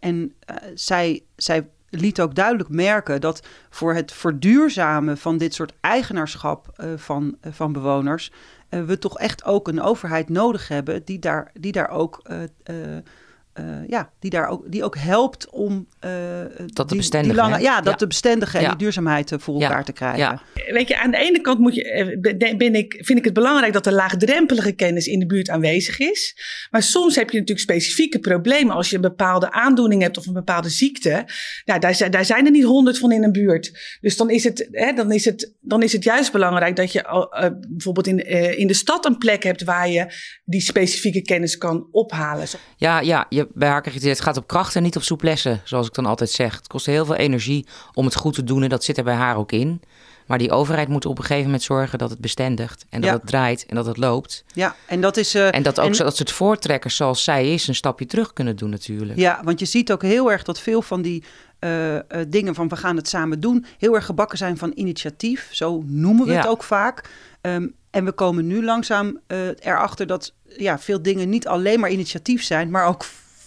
en 0.00 0.34
zij, 0.74 1.22
zij 1.36 1.68
liet 1.90 2.20
ook 2.20 2.34
duidelijk 2.34 2.68
merken 2.68 3.20
dat 3.20 3.46
voor 3.70 3.94
het 3.94 4.12
verduurzamen 4.12 5.18
van 5.18 5.38
dit 5.38 5.54
soort 5.54 5.72
eigenaarschap 5.80 6.66
van, 6.96 7.36
van 7.50 7.72
bewoners. 7.72 8.32
We 8.68 8.98
toch 8.98 9.18
echt 9.18 9.44
ook 9.44 9.68
een 9.68 9.82
overheid 9.82 10.28
nodig 10.28 10.68
hebben 10.68 11.04
die 11.04 11.18
daar, 11.18 11.50
die 11.60 11.72
daar 11.72 11.88
ook 11.88 12.22
uh, 13.60 13.88
ja, 13.88 14.10
die, 14.20 14.30
daar 14.30 14.48
ook, 14.48 14.72
die 14.72 14.84
ook 14.84 14.96
helpt 14.96 15.50
om 15.50 15.86
uh, 16.04 16.10
dat 16.66 16.88
die, 16.88 17.10
die 17.10 17.34
lange, 17.34 17.60
ja, 17.60 17.80
dat 17.80 17.98
de 17.98 18.06
bestendigen 18.06 18.60
en 18.60 18.68
die 18.68 18.78
duurzaamheid 18.78 19.32
voor 19.36 19.60
elkaar 19.60 19.84
te 19.84 19.92
krijgen. 19.92 20.40
Weet 20.70 20.88
je, 20.88 20.98
aan 20.98 21.10
de 21.10 21.16
ene 21.16 21.40
kant 21.40 21.58
moet 21.58 21.74
je, 21.74 22.54
ben 22.58 22.74
ik, 22.74 22.98
vind 23.00 23.18
ik 23.18 23.24
het 23.24 23.34
belangrijk 23.34 23.72
dat 23.72 23.86
er 23.86 23.92
laagdrempelige 23.92 24.72
kennis 24.72 25.06
in 25.06 25.18
de 25.18 25.26
buurt 25.26 25.50
aanwezig 25.50 25.98
is. 25.98 26.36
Maar 26.70 26.82
soms 26.82 27.16
heb 27.16 27.30
je 27.30 27.38
natuurlijk 27.38 27.70
specifieke 27.70 28.18
problemen 28.18 28.74
als 28.74 28.90
je 28.90 28.96
een 28.96 29.02
bepaalde 29.02 29.52
aandoening 29.52 30.02
hebt 30.02 30.18
of 30.18 30.26
een 30.26 30.32
bepaalde 30.32 30.68
ziekte. 30.68 31.28
Nou, 31.64 31.80
daar, 31.80 32.10
daar 32.10 32.24
zijn 32.24 32.44
er 32.44 32.50
niet 32.50 32.64
honderd 32.64 32.98
van 32.98 33.12
in 33.12 33.22
een 33.22 33.32
buurt. 33.32 33.98
Dus 34.00 34.16
dan 34.16 34.30
is 34.30 34.44
het, 34.44 34.68
hè, 34.70 34.92
dan 34.92 35.12
is 35.12 35.24
het, 35.24 35.52
dan 35.60 35.82
is 35.82 35.92
het 35.92 36.04
juist 36.04 36.32
belangrijk 36.32 36.76
dat 36.76 36.92
je 36.92 37.04
uh, 37.08 37.48
bijvoorbeeld 37.68 38.06
in, 38.06 38.26
in 38.58 38.66
de 38.66 38.74
stad 38.74 39.06
een 39.06 39.18
plek 39.18 39.42
hebt 39.42 39.64
waar 39.64 39.88
je 39.88 40.06
die 40.44 40.60
specifieke 40.60 41.22
kennis 41.22 41.58
kan 41.58 41.88
ophalen. 41.90 42.46
Ja, 42.76 43.00
ja 43.00 43.26
je, 43.28 43.45
bij 43.54 43.68
haar 43.68 43.92
je 43.92 44.08
het, 44.08 44.20
gaat 44.20 44.36
op 44.36 44.46
kracht 44.46 44.76
en 44.76 44.82
niet 44.82 44.96
op 44.96 45.02
souplesse, 45.02 45.60
zoals 45.64 45.86
ik 45.86 45.94
dan 45.94 46.06
altijd 46.06 46.30
zeg. 46.30 46.56
Het 46.56 46.66
kost 46.66 46.86
heel 46.86 47.04
veel 47.04 47.14
energie 47.14 47.66
om 47.92 48.04
het 48.04 48.14
goed 48.14 48.34
te 48.34 48.44
doen 48.44 48.62
en 48.62 48.68
dat 48.68 48.84
zit 48.84 48.98
er 48.98 49.04
bij 49.04 49.14
haar 49.14 49.36
ook 49.36 49.52
in. 49.52 49.80
Maar 50.26 50.38
die 50.38 50.50
overheid 50.50 50.88
moet 50.88 51.06
op 51.06 51.18
een 51.18 51.24
gegeven 51.24 51.44
moment 51.44 51.62
zorgen 51.62 51.98
dat 51.98 52.10
het 52.10 52.18
bestendigt 52.18 52.86
en 52.90 53.00
dat 53.00 53.12
het 53.12 53.26
draait 53.26 53.66
en 53.66 53.76
dat 53.76 53.86
het 53.86 53.96
loopt. 53.96 54.44
Ja, 54.52 54.74
en 54.86 55.00
dat 55.00 55.16
is. 55.16 55.34
Uh, 55.34 55.54
en 55.54 55.62
dat 55.62 55.80
ook 55.80 55.96
en... 55.96 56.04
dat 56.04 56.16
soort 56.16 56.32
voortrekkers 56.32 56.96
zoals 56.96 57.24
zij 57.24 57.52
is 57.52 57.68
een 57.68 57.74
stapje 57.74 58.06
terug 58.06 58.32
kunnen 58.32 58.56
doen 58.56 58.70
natuurlijk. 58.70 59.18
Ja, 59.18 59.40
want 59.44 59.60
je 59.60 59.66
ziet 59.66 59.92
ook 59.92 60.02
heel 60.02 60.32
erg 60.32 60.42
dat 60.42 60.60
veel 60.60 60.82
van 60.82 61.02
die 61.02 61.24
uh, 61.60 61.94
uh, 61.94 62.00
dingen 62.28 62.54
van 62.54 62.68
we 62.68 62.76
gaan 62.76 62.96
het 62.96 63.08
samen 63.08 63.40
doen 63.40 63.66
heel 63.78 63.94
erg 63.94 64.04
gebakken 64.04 64.38
zijn 64.38 64.58
van 64.58 64.72
initiatief. 64.74 65.48
Zo 65.50 65.82
noemen 65.86 66.26
we 66.26 66.32
het 66.32 66.46
ook 66.46 66.62
vaak. 66.62 67.10
Um, 67.40 67.74
en 67.90 68.04
we 68.04 68.12
komen 68.12 68.46
nu 68.46 68.64
langzaam 68.64 69.20
erachter 69.60 70.06
dat 70.06 70.32
ja, 70.56 70.78
veel 70.78 71.02
dingen 71.02 71.28
niet 71.28 71.48
alleen 71.48 71.80
maar 71.80 71.90
initiatief 71.90 72.42
zijn, 72.42 72.70
maar 72.70 72.86
ook 72.86 73.04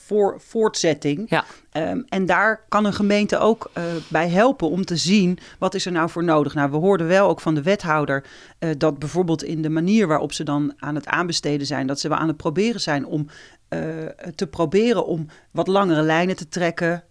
voor 0.09 0.41
voortzetting. 0.41 1.29
Ja. 1.29 1.45
Um, 1.73 2.05
en 2.09 2.25
daar 2.25 2.65
kan 2.69 2.85
een 2.85 2.93
gemeente 2.93 3.37
ook 3.37 3.71
uh, 3.77 3.83
bij 4.07 4.29
helpen 4.29 4.69
om 4.69 4.85
te 4.85 4.95
zien 4.95 5.39
wat 5.59 5.73
is 5.73 5.85
er 5.85 5.91
nou 5.91 6.09
voor 6.09 6.23
nodig. 6.23 6.53
Nou, 6.53 6.71
we 6.71 6.77
hoorden 6.77 7.07
wel 7.07 7.27
ook 7.27 7.41
van 7.41 7.55
de 7.55 7.61
wethouder 7.61 8.25
uh, 8.59 8.69
dat 8.77 8.99
bijvoorbeeld 8.99 9.43
in 9.43 9.61
de 9.61 9.69
manier 9.69 10.07
waarop 10.07 10.33
ze 10.33 10.43
dan 10.43 10.73
aan 10.77 10.95
het 10.95 11.07
aanbesteden 11.07 11.67
zijn, 11.67 11.87
dat 11.87 11.99
ze 11.99 12.07
wel 12.07 12.17
aan 12.17 12.27
het 12.27 12.37
proberen 12.37 12.81
zijn 12.81 13.05
om 13.05 13.27
uh, 13.69 13.79
te 14.35 14.47
proberen 14.47 15.05
om 15.05 15.27
wat 15.51 15.67
langere 15.67 16.01
lijnen 16.01 16.35
te 16.35 16.47
trekken, 16.47 17.03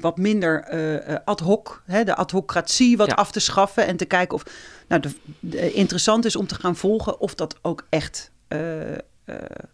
wat 0.00 0.18
minder 0.18 0.68
ad 1.24 1.40
hoc, 1.40 1.82
hè, 1.86 2.04
de 2.04 2.16
adhocratie 2.16 2.96
wat 2.96 3.06
ja. 3.06 3.14
af 3.14 3.30
te 3.30 3.40
schaffen 3.40 3.86
en 3.86 3.96
te 3.96 4.04
kijken 4.04 4.34
of, 4.36 4.42
nou, 4.88 5.00
de, 5.00 5.10
de, 5.40 5.72
interessant 5.72 6.24
is 6.24 6.36
om 6.36 6.46
te 6.46 6.54
gaan 6.54 6.76
volgen 6.76 7.20
of 7.20 7.34
dat 7.34 7.58
ook 7.62 7.86
echt 7.88 8.30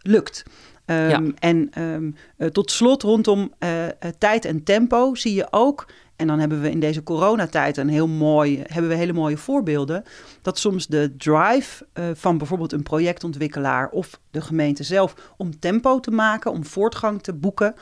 lukt. 0.02 0.44
Um, 0.86 1.34
En 1.38 1.70
um, 1.78 2.14
uh, 2.38 2.48
tot 2.48 2.70
slot 2.70 3.02
rondom 3.02 3.52
uh, 3.58 3.86
tijd 4.18 4.44
en 4.44 4.62
tempo 4.62 5.14
zie 5.14 5.34
je 5.34 5.46
ook, 5.50 5.86
en 6.16 6.26
dan 6.26 6.38
hebben 6.38 6.60
we 6.60 6.70
in 6.70 6.80
deze 6.80 7.02
coronatijd 7.02 7.76
een 7.76 7.88
heel 7.88 8.08
mooi, 8.08 8.62
hebben 8.66 8.90
we 8.90 8.96
hele 8.96 9.12
mooie 9.12 9.36
voorbeelden, 9.36 10.04
dat 10.42 10.58
soms 10.58 10.86
de 10.86 11.14
drive 11.16 11.86
uh, 11.94 12.04
van 12.14 12.38
bijvoorbeeld 12.38 12.72
een 12.72 12.82
projectontwikkelaar 12.82 13.88
of 13.88 14.20
de 14.30 14.40
gemeente 14.40 14.82
zelf 14.82 15.14
om 15.36 15.58
tempo 15.58 16.00
te 16.00 16.10
maken, 16.10 16.52
om 16.52 16.64
voortgang 16.64 17.22
te 17.22 17.32
boeken, 17.32 17.74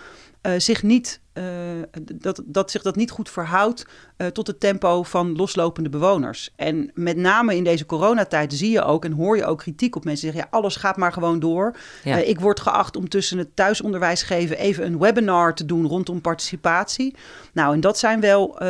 uh, 0.42 0.52
zich 0.56 0.82
niet, 0.82 1.20
uh, 1.34 1.44
dat, 2.14 2.42
dat 2.44 2.70
zich 2.70 2.82
dat 2.82 2.96
niet 2.96 3.10
goed 3.10 3.30
verhoudt 3.30 3.86
uh, 4.16 4.26
tot 4.26 4.46
het 4.46 4.60
tempo 4.60 5.02
van 5.02 5.36
loslopende 5.36 5.88
bewoners. 5.88 6.52
En 6.56 6.90
met 6.94 7.16
name 7.16 7.56
in 7.56 7.64
deze 7.64 7.86
coronatijd 7.86 8.52
zie 8.52 8.70
je 8.70 8.82
ook 8.82 9.04
en 9.04 9.12
hoor 9.12 9.36
je 9.36 9.44
ook 9.44 9.58
kritiek 9.58 9.96
op 9.96 10.04
mensen 10.04 10.24
die 10.24 10.32
zeggen: 10.32 10.50
ja, 10.52 10.58
alles 10.58 10.76
gaat 10.76 10.96
maar 10.96 11.12
gewoon 11.12 11.38
door. 11.38 11.76
Ja. 12.04 12.16
ik 12.16 12.40
word 12.40 12.60
geacht 12.60 12.96
om 12.96 13.08
tussen 13.08 13.38
het 13.38 13.56
thuisonderwijs 13.56 14.22
geven 14.22 14.58
even 14.58 14.86
een 14.86 14.98
webinar 14.98 15.54
te 15.54 15.64
doen 15.64 15.86
rondom 15.86 16.20
participatie. 16.20 17.14
Nou, 17.52 17.74
en 17.74 17.80
dat 17.80 17.98
zijn 17.98 18.20
wel 18.20 18.60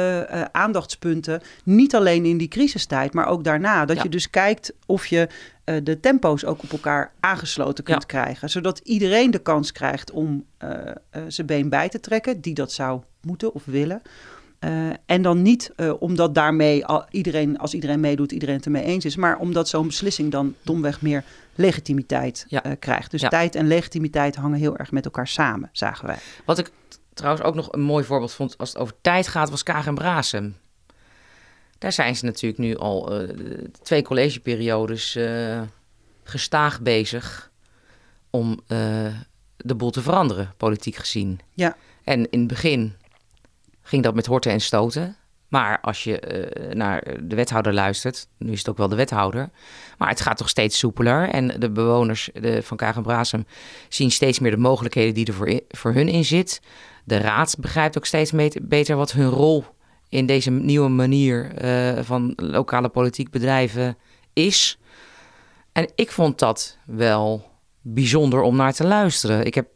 aandachtspunten, 0.53 1.43
niet 1.65 1.95
alleen 1.95 2.25
in 2.25 2.39
die 2.39 2.49
crisistijd, 2.49 3.13
maar 3.13 3.27
ook 3.27 3.45
daarna. 3.45 3.85
Dat 3.85 3.97
ja. 3.97 4.03
je 4.03 4.09
dus 4.09 4.31
kijkt 4.31 4.73
of 4.87 5.07
je 5.07 5.29
uh, 5.71 5.77
de 5.83 6.01
tempo's 6.01 6.45
ook 6.45 6.63
op 6.63 6.71
elkaar 6.71 7.13
aangesloten 7.21 7.85
kunt 7.85 8.03
ja. 8.03 8.07
krijgen. 8.07 8.51
Zodat 8.51 8.79
iedereen 8.79 9.31
de 9.31 9.39
kans 9.39 9.73
krijgt 9.73 10.11
om 10.11 10.45
uh, 10.65 10.71
zijn 11.29 11.47
been 11.47 11.69
bij 11.69 11.89
te 11.89 12.01
trekken, 12.01 12.41
die 12.41 12.55
dat 12.55 12.73
zou 12.73 13.03
moeten 13.21 13.55
of 13.55 13.65
willen. 13.65 14.03
en 15.07 15.23
dan 15.23 15.43
niet 15.43 15.73
omdat 15.99 16.35
daarmee 16.35 16.87
al 16.87 17.05
iedereen, 17.11 17.59
als 17.59 17.75
iedereen 17.75 18.01
meedoet, 18.01 18.33
iedereen 18.33 18.55
het 18.57 18.65
ermee 18.65 18.85
eens 18.85 19.05
is, 19.05 19.17
maar 19.17 19.39
omdat 19.39 19.69
zo'n 19.69 19.87
beslissing 19.87 20.31
dan 20.31 20.55
domweg 20.63 21.03
meer 21.03 21.25
legitimiteit 21.55 22.45
ja. 22.49 22.63
krijgt. 22.79 23.11
Dus 23.11 23.21
tijd 23.29 23.55
en 23.55 23.67
legitimiteit 23.67 24.37
hangen 24.37 24.59
heel 24.59 24.77
erg 24.77 24.93
met 24.93 25.05
elkaar 25.05 25.29
samen, 25.29 25.69
zagen 25.73 26.07
wij. 26.07 26.19
Wat 26.45 26.59
ik 26.59 26.71
trouwens 27.15 27.45
ook 27.45 27.55
nog 27.55 27.73
een 27.73 27.81
mooi 27.81 28.05
voorbeeld 28.05 28.33
vond 28.33 28.59
als 28.59 28.69
het 28.69 28.79
over 28.79 28.95
tijd 29.01 29.29
gaat, 29.29 29.51
was 29.51 29.63
Kaag 29.63 29.87
en 29.87 29.95
Brasem. 29.95 30.57
Daar 31.81 31.93
zijn 31.93 32.17
ze 32.17 32.25
natuurlijk 32.25 32.63
nu 32.63 32.77
al 32.77 33.23
uh, 33.23 33.29
twee 33.83 34.03
collegeperiodes 34.03 35.17
uh, 35.17 35.61
gestaag 36.23 36.81
bezig 36.81 37.51
om 38.31 38.61
uh, 38.69 38.79
de 39.57 39.75
boel 39.75 39.91
te 39.91 40.03
veranderen, 40.03 40.53
politiek 40.57 40.97
gezien. 40.97 41.41
Ja. 41.55 41.77
En 42.05 42.31
in 42.31 42.39
het 42.39 42.49
begin 42.49 42.95
ging 43.83 44.03
dat 44.03 44.15
met 44.15 44.27
horten 44.27 44.53
en 44.53 44.61
stoten. 44.61 45.17
Maar 45.49 45.81
als 45.81 46.05
je 46.05 46.47
naar 46.75 47.05
de 47.23 47.35
wethouder 47.35 47.73
luistert, 47.73 48.27
nu 48.39 48.53
is 48.53 48.59
het 48.59 48.69
ook 48.69 48.77
wel 48.77 48.89
de 48.89 48.97
wethouder, 48.97 49.51
maar 49.99 50.09
het 50.09 50.21
gaat 50.21 50.37
toch 50.37 50.49
steeds 50.49 50.79
soepeler. 50.79 51.29
En 51.29 51.61
de 51.61 51.71
bewoners 51.71 52.31
de, 52.33 52.63
van 52.63 52.77
Kagen 52.77 53.47
zien 53.89 54.11
steeds 54.11 54.39
meer 54.39 54.51
de 54.51 54.57
mogelijkheden 54.57 55.15
die 55.15 55.27
er 55.27 55.35
voor, 55.35 55.49
in, 55.49 55.63
voor 55.69 55.93
hun 55.93 56.09
in 56.09 56.25
zit. 56.25 56.61
De 57.05 57.19
raad 57.19 57.57
begrijpt 57.59 57.97
ook 57.97 58.07
steeds 58.07 58.33
beter 58.63 58.97
wat 58.97 59.13
hun 59.13 59.29
rol 59.29 59.65
in 60.11 60.27
deze 60.27 60.51
nieuwe 60.51 60.89
manier 60.89 61.65
uh, 61.65 62.03
van 62.03 62.33
lokale 62.37 62.89
politiek 62.89 63.31
bedrijven 63.31 63.97
is. 64.33 64.79
En 65.73 65.91
ik 65.95 66.11
vond 66.11 66.39
dat 66.39 66.79
wel 66.87 67.51
bijzonder 67.81 68.41
om 68.41 68.57
naar 68.57 68.73
te 68.73 68.87
luisteren. 68.87 69.47
Ik 69.47 69.55
heb, 69.55 69.69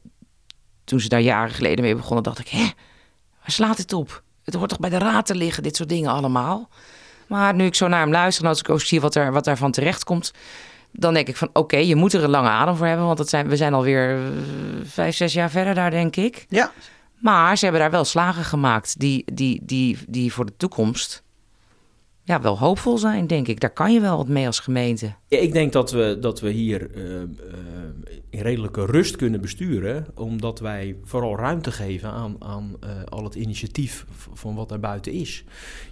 toen 0.84 1.00
ze 1.00 1.08
daar 1.08 1.20
jaren 1.20 1.54
geleden 1.54 1.84
mee 1.84 1.94
begonnen, 1.94 2.22
dacht 2.22 2.38
ik, 2.38 2.48
hè, 2.48 2.64
waar 3.40 3.50
slaat 3.50 3.78
het 3.78 3.92
op? 3.92 4.22
Het 4.44 4.54
hoort 4.54 4.68
toch 4.68 4.78
bij 4.78 4.90
de 4.90 4.98
raad 4.98 5.26
te 5.26 5.34
liggen, 5.34 5.62
dit 5.62 5.76
soort 5.76 5.88
dingen 5.88 6.10
allemaal. 6.10 6.68
Maar 7.26 7.54
nu 7.54 7.64
ik 7.64 7.74
zo 7.74 7.88
naar 7.88 8.00
hem 8.00 8.10
luister 8.10 8.44
en 8.44 8.50
als 8.50 8.60
ik 8.60 8.68
ook 8.68 8.80
zie 8.80 9.00
wat, 9.00 9.14
er, 9.14 9.32
wat 9.32 9.44
daarvan 9.44 9.72
terecht 9.72 10.04
komt, 10.04 10.32
dan 10.92 11.14
denk 11.14 11.28
ik 11.28 11.36
van 11.36 11.50
oké, 11.52 11.76
je 11.76 11.94
moet 11.94 12.12
er 12.12 12.24
een 12.24 12.30
lange 12.30 12.48
adem 12.48 12.76
voor 12.76 12.86
hebben, 12.86 13.06
want 13.06 13.18
het 13.18 13.28
zijn, 13.28 13.48
we 13.48 13.56
zijn 13.56 13.74
alweer 13.74 14.16
uh, 14.16 14.22
vijf, 14.84 15.16
zes 15.16 15.32
jaar 15.32 15.50
verder 15.50 15.74
daar, 15.74 15.90
denk 15.90 16.16
ik. 16.16 16.46
Ja, 16.48 16.72
maar 17.24 17.58
ze 17.58 17.64
hebben 17.64 17.82
daar 17.82 17.90
wel 17.90 18.04
slagen 18.04 18.44
gemaakt 18.44 19.00
die, 19.00 19.24
die, 19.32 19.60
die, 19.64 19.98
die 20.08 20.32
voor 20.32 20.46
de 20.46 20.56
toekomst 20.56 21.24
ja, 22.22 22.40
wel 22.40 22.58
hoopvol 22.58 22.98
zijn, 22.98 23.26
denk 23.26 23.48
ik. 23.48 23.60
Daar 23.60 23.72
kan 23.72 23.92
je 23.92 24.00
wel 24.00 24.16
wat 24.16 24.28
mee 24.28 24.46
als 24.46 24.60
gemeente. 24.60 25.14
Ja, 25.28 25.38
ik 25.38 25.52
denk 25.52 25.72
dat 25.72 25.92
we, 25.92 26.16
dat 26.20 26.40
we 26.40 26.50
hier 26.50 26.90
uh, 26.96 27.04
uh, 27.04 27.20
in 28.30 28.40
redelijke 28.40 28.86
rust 28.86 29.16
kunnen 29.16 29.40
besturen, 29.40 30.06
omdat 30.14 30.60
wij 30.60 30.96
vooral 31.04 31.36
ruimte 31.36 31.72
geven 31.72 32.10
aan, 32.10 32.36
aan 32.38 32.76
uh, 32.84 32.90
al 33.04 33.24
het 33.24 33.34
initiatief 33.34 34.06
van 34.32 34.54
wat 34.54 34.70
er 34.70 34.80
buiten 34.80 35.12
is. 35.12 35.44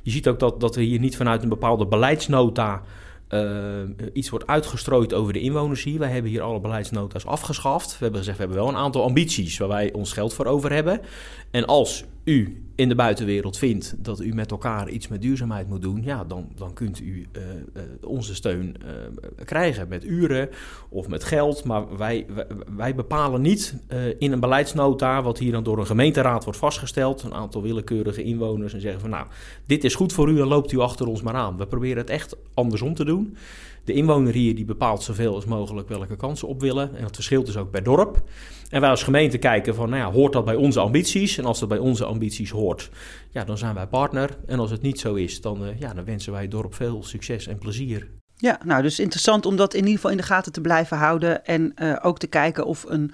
Je 0.02 0.10
ziet 0.10 0.28
ook 0.28 0.38
dat, 0.38 0.60
dat 0.60 0.76
we 0.76 0.82
hier 0.82 0.98
niet 0.98 1.16
vanuit 1.16 1.42
een 1.42 1.48
bepaalde 1.48 1.86
beleidsnota 1.86 2.82
iets 4.12 4.30
wordt 4.30 4.46
uitgestrooid 4.46 5.14
over 5.14 5.32
de 5.32 5.40
inwoners 5.40 5.82
hier. 5.82 5.98
Wij 5.98 6.10
hebben 6.10 6.30
hier 6.30 6.42
alle 6.42 6.60
beleidsnota's 6.60 7.26
afgeschaft. 7.26 7.90
We 7.90 7.96
hebben 7.98 8.18
gezegd, 8.18 8.36
we 8.36 8.42
hebben 8.44 8.62
wel 8.62 8.72
een 8.72 8.80
aantal 8.80 9.02
ambities 9.02 9.58
waar 9.58 9.68
wij 9.68 9.92
ons 9.92 10.12
geld 10.12 10.34
voor 10.34 10.46
over 10.46 10.72
hebben. 10.72 11.00
En 11.50 11.66
als 11.66 12.04
u 12.24 12.62
in 12.74 12.88
de 12.88 12.94
buitenwereld 12.94 13.58
vindt 13.58 13.94
dat 13.98 14.20
u 14.20 14.34
met 14.34 14.50
elkaar 14.50 14.88
iets 14.88 15.08
met 15.08 15.22
duurzaamheid 15.22 15.68
moet 15.68 15.82
doen, 15.82 16.02
ja, 16.02 16.24
dan, 16.24 16.48
dan 16.54 16.72
kunt 16.72 17.00
u 17.00 17.26
uh, 17.32 17.42
uh, 17.42 17.82
onze 18.04 18.34
steun 18.34 18.76
uh, 18.84 19.44
krijgen 19.44 19.88
met 19.88 20.04
uren 20.04 20.48
of 20.88 21.08
met 21.08 21.24
geld. 21.24 21.64
Maar 21.64 21.96
wij, 21.96 22.26
wij, 22.34 22.46
wij 22.76 22.94
bepalen 22.94 23.40
niet 23.40 23.76
in 24.18 24.32
een 24.32 24.40
beleidsnota, 24.40 25.22
wat 25.22 25.38
hier 25.38 25.52
dan 25.52 25.62
door 25.62 25.78
een 25.78 25.86
gemeenteraad 25.86 26.44
wordt 26.44 26.58
vastgesteld, 26.58 27.22
een 27.22 27.34
aantal 27.34 27.62
willekeurige 27.62 28.22
inwoners, 28.22 28.74
en 28.74 28.80
zeggen 28.80 29.00
van 29.00 29.10
nou, 29.10 29.26
dit 29.66 29.84
is 29.84 29.94
goed 29.94 30.12
voor 30.12 30.30
u 30.30 30.40
en 30.40 30.46
loopt 30.46 30.72
u 30.72 30.78
achter 30.78 31.06
ons 31.06 31.22
maar 31.22 31.34
aan. 31.34 31.56
We 31.56 31.66
proberen 31.66 31.98
het 31.98 32.10
echt 32.10 32.36
andersom 32.54 32.94
te 32.94 33.04
doen. 33.04 33.36
De 33.84 33.92
inwoner 33.92 34.32
hier 34.32 34.54
die 34.54 34.64
bepaalt 34.64 35.02
zoveel 35.02 35.34
als 35.34 35.44
mogelijk 35.44 35.88
welke 35.88 36.16
kansen 36.16 36.48
op 36.48 36.60
willen. 36.60 36.96
En 36.96 37.02
dat 37.02 37.14
verschilt 37.14 37.46
dus 37.46 37.56
ook 37.56 37.70
per 37.70 37.82
dorp. 37.82 38.22
En 38.72 38.80
wij 38.80 38.90
als 38.90 39.02
gemeente 39.02 39.38
kijken 39.38 39.74
van, 39.74 39.90
nou 39.90 40.02
ja, 40.02 40.10
hoort 40.10 40.32
dat 40.32 40.44
bij 40.44 40.54
onze 40.54 40.80
ambities? 40.80 41.38
En 41.38 41.44
als 41.44 41.60
dat 41.60 41.68
bij 41.68 41.78
onze 41.78 42.04
ambities 42.04 42.50
hoort, 42.50 42.90
ja, 43.30 43.44
dan 43.44 43.58
zijn 43.58 43.74
wij 43.74 43.86
partner. 43.86 44.30
En 44.46 44.58
als 44.58 44.70
het 44.70 44.82
niet 44.82 45.00
zo 45.00 45.14
is, 45.14 45.40
dan, 45.40 45.64
uh, 45.64 45.78
ja, 45.78 45.94
dan 45.94 46.04
wensen 46.04 46.32
wij 46.32 46.42
het 46.42 46.50
dorp 46.50 46.74
veel 46.74 47.02
succes 47.02 47.46
en 47.46 47.58
plezier. 47.58 48.08
Ja, 48.36 48.60
nou, 48.64 48.82
dus 48.82 48.98
interessant 48.98 49.46
om 49.46 49.56
dat 49.56 49.74
in 49.74 49.80
ieder 49.80 49.94
geval 49.94 50.10
in 50.10 50.16
de 50.16 50.22
gaten 50.22 50.52
te 50.52 50.60
blijven 50.60 50.96
houden. 50.96 51.44
En 51.44 51.72
uh, 51.82 51.96
ook 52.02 52.18
te 52.18 52.26
kijken 52.26 52.66
of 52.66 52.84
een 52.88 53.12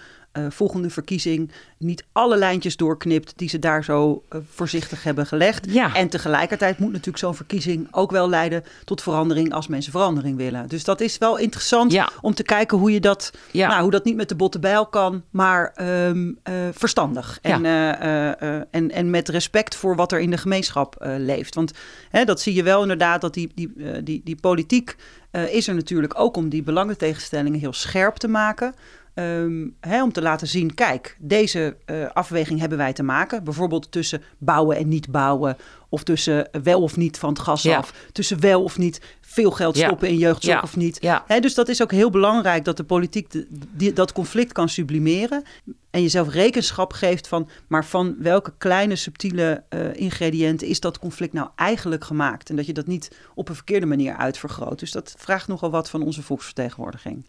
volgende 0.49 0.91
verkiezing 0.91 1.51
niet 1.79 2.05
alle 2.13 2.37
lijntjes 2.37 2.77
doorknipt 2.77 3.33
die 3.37 3.49
ze 3.49 3.59
daar 3.59 3.85
zo 3.85 4.23
uh, 4.33 4.41
voorzichtig 4.51 5.03
hebben 5.03 5.27
gelegd. 5.27 5.67
Ja. 5.71 5.95
En 5.95 6.09
tegelijkertijd 6.09 6.79
moet 6.79 6.91
natuurlijk 6.91 7.19
zo'n 7.19 7.35
verkiezing 7.35 7.89
ook 7.91 8.11
wel 8.11 8.29
leiden 8.29 8.65
tot 8.85 9.03
verandering 9.03 9.53
als 9.53 9.67
mensen 9.67 9.93
verandering 9.93 10.37
willen. 10.37 10.69
Dus 10.69 10.85
dat 10.85 11.01
is 11.01 11.19
wel 11.19 11.37
interessant 11.37 11.93
Ja. 11.93 12.09
om 12.21 12.35
te 12.35 12.43
kijken 12.43 12.79
hoe 12.79 12.93
je 12.93 13.01
dat, 13.01 13.33
Ja. 13.51 13.69
nou, 13.69 13.83
hoe 13.83 13.91
dat 13.91 14.05
niet 14.05 14.17
met 14.17 14.29
de 14.29 14.35
botte 14.35 14.59
bijl 14.59 14.87
kan, 14.87 15.23
maar 15.31 15.73
ehm, 15.75 16.33
eh, 16.43 16.55
verstandig. 16.73 17.39
En, 17.43 17.65
eh, 17.65 17.89
eh, 18.01 18.43
eh, 18.57 18.63
en, 18.71 18.91
en 18.91 19.11
met 19.11 19.29
respect 19.29 19.75
voor 19.75 19.97
wat 19.97 20.13
er 20.13 20.21
in 20.21 20.31
de 20.31 20.39
gemeenschap 20.39 20.97
eh, 20.97 21.15
leeft. 21.19 21.55
Want 21.55 21.73
hè, 22.11 22.25
dat 22.25 22.41
zie 22.41 22.55
je 22.55 22.63
wel 22.63 22.83
inderdaad, 22.83 23.21
dat 23.21 23.35
die, 23.35 23.51
die, 23.55 23.73
eh, 23.79 23.91
die, 24.05 24.21
die 24.25 24.37
politiek 24.37 24.97
eh, 25.31 25.55
is 25.55 25.69
er 25.69 25.75
natuurlijk 25.75 26.19
ook 26.21 26.37
om 26.37 26.49
die 26.49 26.63
belangentegenstellingen 26.63 27.61
heel 27.61 27.73
scherp 27.73 28.17
te 28.17 28.29
maken. 28.29 28.75
Ehm, 29.19 30.03
om 30.03 30.13
te 30.13 30.23
laten 30.23 30.47
zien, 30.47 30.75
kijk, 30.75 31.17
deze 31.21 31.77
eh, 31.85 32.07
afweging 32.13 32.61
hebben 32.61 32.79
wij 32.79 32.93
te 32.93 33.03
maken. 33.03 33.45
Bijvoorbeeld 33.45 33.93
tussen 33.93 34.23
bouwen 34.39 34.77
en 34.77 34.89
niet 34.89 35.11
bouwen. 35.11 35.57
Of 35.89 36.03
tussen 36.03 36.49
wel 36.63 36.83
of 36.83 36.97
niet 36.97 37.19
van 37.19 37.29
het 37.29 37.39
gas 37.39 37.63
Ja. 37.63 37.77
af. 37.77 37.93
Tussen 38.13 38.41
wel 38.41 38.63
of 38.63 38.79
niet 38.79 39.01
veel 39.21 39.51
geld 39.51 39.77
Ja. 39.77 39.87
stoppen 39.87 40.09
in 40.09 40.17
jeugdzorg 40.19 40.55
Ja. 40.57 40.63
of 40.63 40.77
niet. 40.77 41.01
Dus 41.41 41.55
dat 41.55 41.69
is 41.69 41.83
ook 41.83 41.91
heel 41.91 42.11
belangrijk 42.11 42.65
dat 42.65 42.77
de 42.77 42.85
politiek 42.85 43.31
de- 43.31 43.47
die, 43.73 43.93
dat 43.93 44.13
conflict 44.13 44.53
kan 44.53 44.69
sublimeren. 44.69 45.43
En 45.91 46.03
jezelf 46.03 46.29
rekenschap 46.33 46.93
geeft 46.93 47.29
van, 47.29 47.49
maar 47.69 47.85
van 47.85 48.17
welke 48.19 48.53
kleine 48.59 48.97
subtiele 48.97 49.63
eh, 49.69 49.95
ingrediënten 49.95 50.67
is 50.67 50.81
dat 50.81 50.99
conflict 50.99 51.33
nou 51.33 51.49
eigenlijk 51.57 52.05
gemaakt? 52.05 52.51
En 52.51 52.57
dat 52.57 52.67
je 52.67 52.73
dat 52.73 52.87
niet 52.87 53.11
op 53.35 53.49
een 53.49 53.55
verkeerde 53.55 53.87
manier 53.87 54.17
uitvergroot. 54.17 54.79
Dus 54.79 54.93
dat 54.93 55.15
vraagt 55.19 55.49
nogal 55.49 55.71
wat 55.71 55.91
van 55.91 56.03
onze 56.03 56.23
volksvertegenwoordiging. 56.23 57.25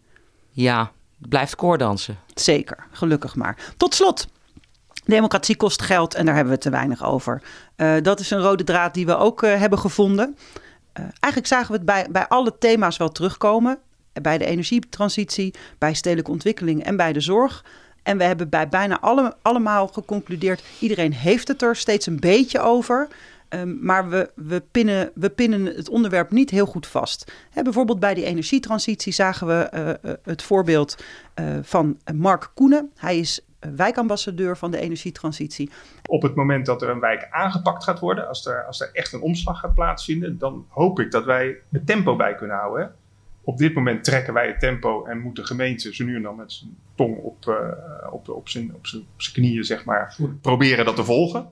Ja, 0.50 0.92
blijft 1.28 1.56
koordansen. 1.56 2.18
Zeker, 2.34 2.86
gelukkig 2.90 3.34
maar. 3.34 3.56
Tot 3.76 3.94
slot. 3.94 4.26
Democratie 5.04 5.56
kost 5.56 5.82
geld 5.82 6.14
en 6.14 6.26
daar 6.26 6.34
hebben 6.34 6.52
we 6.52 6.58
te 6.58 6.70
weinig 6.70 7.04
over. 7.04 7.42
Eh, 7.76 7.94
dat 8.02 8.20
is 8.20 8.30
een 8.30 8.40
rode 8.40 8.64
draad 8.64 8.94
die 8.94 9.06
we 9.06 9.16
ook 9.16 9.42
eh, 9.42 9.58
hebben 9.58 9.78
gevonden. 9.78 10.36
Eh, 10.92 11.02
eigenlijk 11.02 11.46
zagen 11.46 11.70
we 11.70 11.76
het 11.76 11.84
bij, 11.84 12.06
bij 12.10 12.28
alle 12.28 12.58
thema's 12.58 12.96
wel 12.96 13.12
terugkomen. 13.12 13.78
Bij 14.12 14.38
de 14.38 14.44
energietransitie, 14.44 15.54
bij 15.78 15.94
stedelijke 15.94 16.30
ontwikkeling 16.30 16.84
en 16.84 16.96
bij 16.96 17.12
de 17.12 17.20
zorg. 17.20 17.64
En 18.02 18.18
we 18.18 18.24
hebben 18.24 18.48
bij 18.48 18.68
bijna 18.68 19.00
alle, 19.00 19.36
allemaal 19.42 19.86
geconcludeerd... 19.86 20.62
iedereen 20.78 21.12
heeft 21.12 21.48
het 21.48 21.62
er 21.62 21.76
steeds 21.76 22.06
een 22.06 22.20
beetje 22.20 22.60
over... 22.60 23.08
Ehm, 23.50 23.84
maar 23.84 24.08
we, 24.08 24.30
we, 24.34 24.62
pinnen, 24.70 25.10
we 25.14 25.30
pinnen 25.30 25.64
het 25.66 25.88
onderwerp 25.88 26.30
niet 26.30 26.50
heel 26.50 26.66
goed 26.66 26.86
vast. 26.86 27.32
Hè, 27.50 27.62
bijvoorbeeld 27.62 28.00
bij 28.00 28.14
die 28.14 28.24
energietransitie 28.24 29.12
zagen 29.12 29.46
we 29.46 29.52
eh, 29.52 29.90
eh, 29.90 29.96
het 30.22 30.42
voorbeeld 30.42 31.04
eh, 31.34 31.44
van 31.62 31.98
Mark 32.14 32.50
Koenen. 32.54 32.90
Hij 32.96 33.18
is 33.18 33.44
wijkambassadeur 33.76 34.56
van 34.56 34.70
de 34.70 34.78
energietransitie. 34.78 35.70
Op 36.06 36.22
het 36.22 36.34
moment 36.34 36.66
dat 36.66 36.82
er 36.82 36.88
een 36.88 37.00
wijk 37.00 37.28
aangepakt 37.30 37.84
gaat 37.84 37.98
worden, 37.98 38.28
als 38.28 38.46
er, 38.46 38.64
als 38.64 38.80
er 38.80 38.90
echt 38.92 39.12
een 39.12 39.20
omslag 39.20 39.60
gaat 39.60 39.74
plaatsvinden, 39.74 40.38
dan 40.38 40.66
hoop 40.68 41.00
ik 41.00 41.10
dat 41.10 41.24
wij 41.24 41.56
het 41.70 41.86
tempo 41.86 42.16
bij 42.16 42.34
kunnen 42.34 42.56
houden. 42.56 42.84
hè. 42.84 42.88
Op 43.44 43.58
dit 43.58 43.74
moment 43.74 44.04
trekken 44.04 44.34
wij 44.34 44.46
het 44.46 44.60
tempo 44.60 45.04
en 45.04 45.20
moet 45.20 45.36
de 45.36 45.44
gemeente 45.44 45.94
zo 45.94 46.04
nu 46.04 46.16
en 46.16 46.22
dan 46.22 46.36
met 46.36 46.52
zijn 46.52 46.76
tong 46.94 47.16
op, 47.16 47.48
eh, 47.48 48.12
op, 48.12 48.28
op, 48.28 48.48
zijn, 48.48 48.74
op, 48.74 48.86
zijn, 48.86 49.02
op 49.02 49.22
zijn 49.22 49.34
knieën, 49.34 49.64
zeg 49.64 49.84
maar, 49.84 50.16
proberen 50.40 50.84
dat 50.84 50.96
te 50.96 51.04
volgen. 51.04 51.48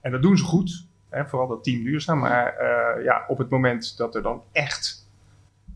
En 0.00 0.10
dat 0.12 0.22
doen 0.22 0.36
ze 0.36 0.44
goed, 0.44 0.86
hè, 1.12 1.26
vooral 1.26 1.48
dat 1.48 1.64
team 1.64 1.82
duurzaam. 1.82 2.18
Maar 2.18 2.56
eh, 2.56 3.04
ja, 3.04 3.24
op 3.28 3.38
het 3.38 3.48
moment 3.48 3.96
dat 3.96 4.14
er 4.14 4.22
dan 4.22 4.42
echt 4.52 5.06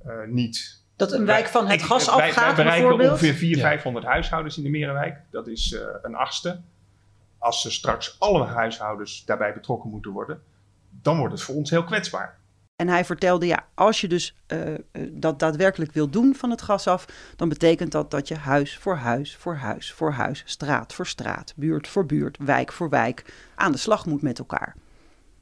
eh, 0.05 0.13
niet 0.27 0.83
Dat 0.97 1.13
een 1.13 1.27
wijk 1.27 1.47
van 1.47 1.67
het 1.67 1.83
gas 1.83 2.09
afgaat 2.09 2.35
Wij 2.35 2.55
bereiken 2.55 2.65
bijvoorbeeld. 2.65 3.11
ongeveer 3.11 3.35
400, 3.35 3.61
Ja. 3.61 3.69
500 3.69 4.05
huishoudens 4.07 4.57
in 4.57 4.63
de 4.63 4.69
Merenwijk. 4.71 5.19
Dat 5.31 5.47
is 5.47 5.73
eh, 5.73 5.81
een 6.03 6.15
achtste. 6.15 6.61
Als 7.39 7.65
er 7.65 7.73
straks 7.73 8.17
alle 8.19 8.45
huishoudens 8.45 9.25
daarbij 9.25 9.53
betrokken 9.55 9.91
moeten 9.91 10.11
worden, 10.11 10.43
dan 11.03 11.19
wordt 11.19 11.33
het 11.33 11.43
voor 11.43 11.55
ons 11.55 11.71
heel 11.71 11.85
kwetsbaar. 11.85 12.39
En 12.77 12.89
hij 12.89 13.05
vertelde, 13.05 13.47
ja, 13.47 13.67
als 13.75 14.01
je 14.01 14.09
dus 14.09 14.37
dat 15.11 15.39
daadwerkelijk 15.39 15.93
wil 15.93 16.09
doen 16.09 16.35
van 16.35 16.51
het 16.51 16.63
gas 16.63 16.87
af, 16.87 17.07
dan 17.37 17.49
betekent 17.49 17.93
dat 17.93 18.11
dat 18.11 18.29
je 18.29 18.35
huis 18.37 18.79
voor 18.79 18.97
huis 18.97 19.37
voor 19.37 19.55
huis 19.55 19.93
voor 19.93 20.13
huis, 20.13 20.43
straat 20.47 20.95
voor 20.95 21.07
straat, 21.07 21.53
buurt 21.57 21.89
voor 21.89 22.07
buurt, 22.07 22.37
wijk 22.41 22.73
voor 22.73 22.89
wijk 22.89 23.35
aan 23.55 23.73
de 23.73 23.79
slag 23.79 24.07
moet 24.07 24.23
met 24.23 24.39
elkaar. 24.39 24.77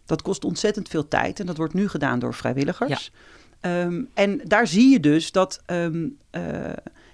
Dat 0.07 0.23
kost 0.23 0.45
ontzettend 0.45 0.89
veel 0.89 1.09
tijd 1.09 1.41
en 1.41 1.47
dat 1.47 1.57
wordt 1.57 1.75
nu 1.75 1.89
gedaan 1.89 2.19
door 2.19 2.35
vrijwilligers. 2.35 3.11
Ehm, 3.65 4.03
en 4.15 4.41
daar 4.45 4.67
zie 4.67 4.89
je 4.89 5.01
dus 5.01 5.33
dat 5.33 5.63
ehm, 5.67 6.09
eh, 6.31 6.43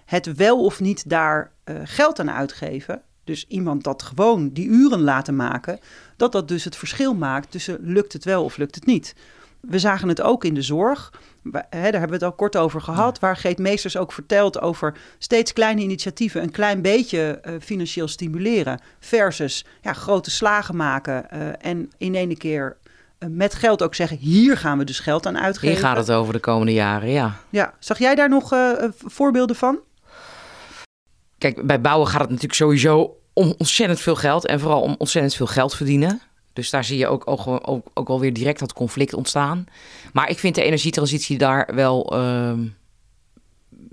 het 0.05 0.35
wel 0.35 0.65
of 0.65 0.81
niet 0.81 1.11
daar 1.11 1.53
eh, 1.65 1.77
geld 1.85 2.21
aan 2.21 2.31
uitgeven, 2.31 3.03
dus 3.25 3.47
iemand 3.49 3.85
dat 3.85 4.03
gewoon 4.03 4.49
die 4.49 4.69
uren 4.69 5.01
laten 5.01 5.37
maken, 5.37 5.79
dat 6.17 6.33
dat 6.33 6.49
dus 6.49 6.65
het 6.65 6.77
verschil 6.77 7.15
maakt 7.15 7.51
tussen 7.51 7.79
lukt 7.81 8.13
het 8.13 8.25
wel 8.25 8.45
of 8.45 8.57
lukt 8.57 8.75
het 8.75 8.87
niet. 8.87 9.15
We 9.61 9.79
zagen 9.79 10.09
het 10.09 10.21
ook 10.21 10.45
in 10.45 10.55
de 10.55 10.63
zorg. 10.63 11.13
Daar 11.43 11.67
hebben 11.71 12.09
we 12.09 12.15
het 12.15 12.23
al 12.23 12.33
kort 12.33 12.57
over 12.57 12.81
gehad. 12.81 13.19
Waar 13.19 13.37
Geet 13.37 13.59
Meesters 13.59 13.97
ook 13.97 14.13
vertelt 14.13 14.61
over 14.61 14.99
steeds 15.19 15.53
kleine 15.53 15.81
initiatieven. 15.81 16.43
Een 16.43 16.51
klein 16.51 16.83
beetje 16.83 17.39
eh, 17.43 17.55
financieel 17.61 18.09
stimuleren. 18.09 18.81
Versus 18.99 19.65
ja, 19.81 19.93
grote 19.93 20.31
slagen 20.31 20.77
maken. 20.77 21.31
en 21.61 21.91
in 21.99 22.15
ene 22.15 22.37
keer 22.37 22.77
met 23.29 23.55
geld 23.55 23.83
ook 23.83 23.95
zeggen: 23.95 24.17
hier 24.17 24.57
gaan 24.57 24.79
we 24.79 24.85
dus 24.85 24.99
geld 24.99 25.27
aan 25.27 25.39
uitgeven. 25.39 25.69
Hier 25.69 25.85
gaat 25.87 25.97
het 25.97 26.11
over 26.11 26.33
de 26.33 26.39
komende 26.41 26.73
jaren, 26.73 27.11
ja. 27.11 27.37
Ja, 27.51 27.75
zag 27.79 27.99
jij 27.99 28.15
daar 28.15 28.29
nog 28.29 28.53
eh, 28.53 28.71
eh, 28.85 28.91
voorbeelden 28.97 29.57
van? 29.57 29.79
Kijk, 31.39 31.67
bij 31.67 31.81
bouwen 31.81 32.09
gaat 32.09 32.21
het 32.21 32.29
natuurlijk 32.29 32.59
sowieso 32.59 33.17
om 33.33 33.55
ontzettend 33.59 34.01
veel 34.01 34.15
geld 34.17 34.47
en 34.47 34.61
vooral 34.61 34.81
om 34.81 34.95
ontzettend 34.99 35.35
veel 35.35 35.47
geld 35.47 35.75
verdienen. 35.75 36.21
Dus 36.53 36.71
daar 36.71 36.85
zie 36.85 36.99
je 36.99 37.07
ook, 37.07 37.23
ook, 37.25 37.47
ook, 37.69 37.87
ook 37.95 38.09
wel 38.09 38.21
weer 38.21 38.33
direct 38.33 38.59
dat 38.59 38.73
conflict 38.73 39.15
ontstaan. 39.15 39.65
Maar 40.13 40.31
ik 40.31 40.39
vind 40.39 40.55
de 40.55 40.63
energietransitie 40.63 41.39
daar 41.39 41.75
wel 41.75 42.13
ehm, 42.13 42.61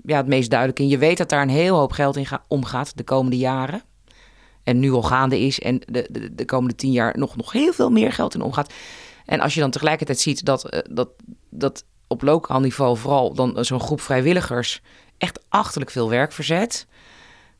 ja, 0.04 0.16
het 0.16 0.26
meest 0.26 0.50
duidelijk 0.50 0.78
in. 0.80 0.88
Je 0.88 0.98
weet 0.98 1.18
dat 1.18 1.28
daar 1.28 1.42
een 1.42 1.48
heel 1.48 1.76
hoop 1.76 1.92
geld 1.92 2.16
in 2.16 2.26
ga- 2.26 2.44
omgaat 2.48 2.96
de 2.96 3.04
komende 3.04 3.36
jaren. 3.36 3.82
En 4.62 4.78
nu 4.78 4.92
al 4.92 5.02
gaande 5.02 5.40
is 5.40 5.60
en 5.60 5.80
de, 5.86 6.06
de, 6.10 6.34
de 6.34 6.44
komende 6.44 6.74
tien 6.74 6.92
jaar 6.92 7.18
nog, 7.18 7.36
nog 7.36 7.52
heel 7.52 7.72
veel 7.72 7.90
meer 7.90 8.12
geld 8.12 8.34
in 8.34 8.40
omgaat. 8.42 8.72
En 9.28 9.40
als 9.40 9.54
je 9.54 9.60
dan 9.60 9.70
tegelijkertijd 9.70 10.20
ziet 10.20 10.44
dat, 10.44 10.68
eh, 10.68 10.80
dat, 10.90 11.08
dat 11.50 11.84
op 12.06 12.22
lokaal 12.22 12.60
niveau 12.60 12.96
vooral 12.96 13.34
dan 13.34 13.64
zo'n 13.64 13.80
groep 13.80 14.00
vrijwilligers 14.00 14.82
echt 15.18 15.44
achterlijk 15.48 15.90
veel 15.90 16.08
werk 16.08 16.32
verzet. 16.32 16.86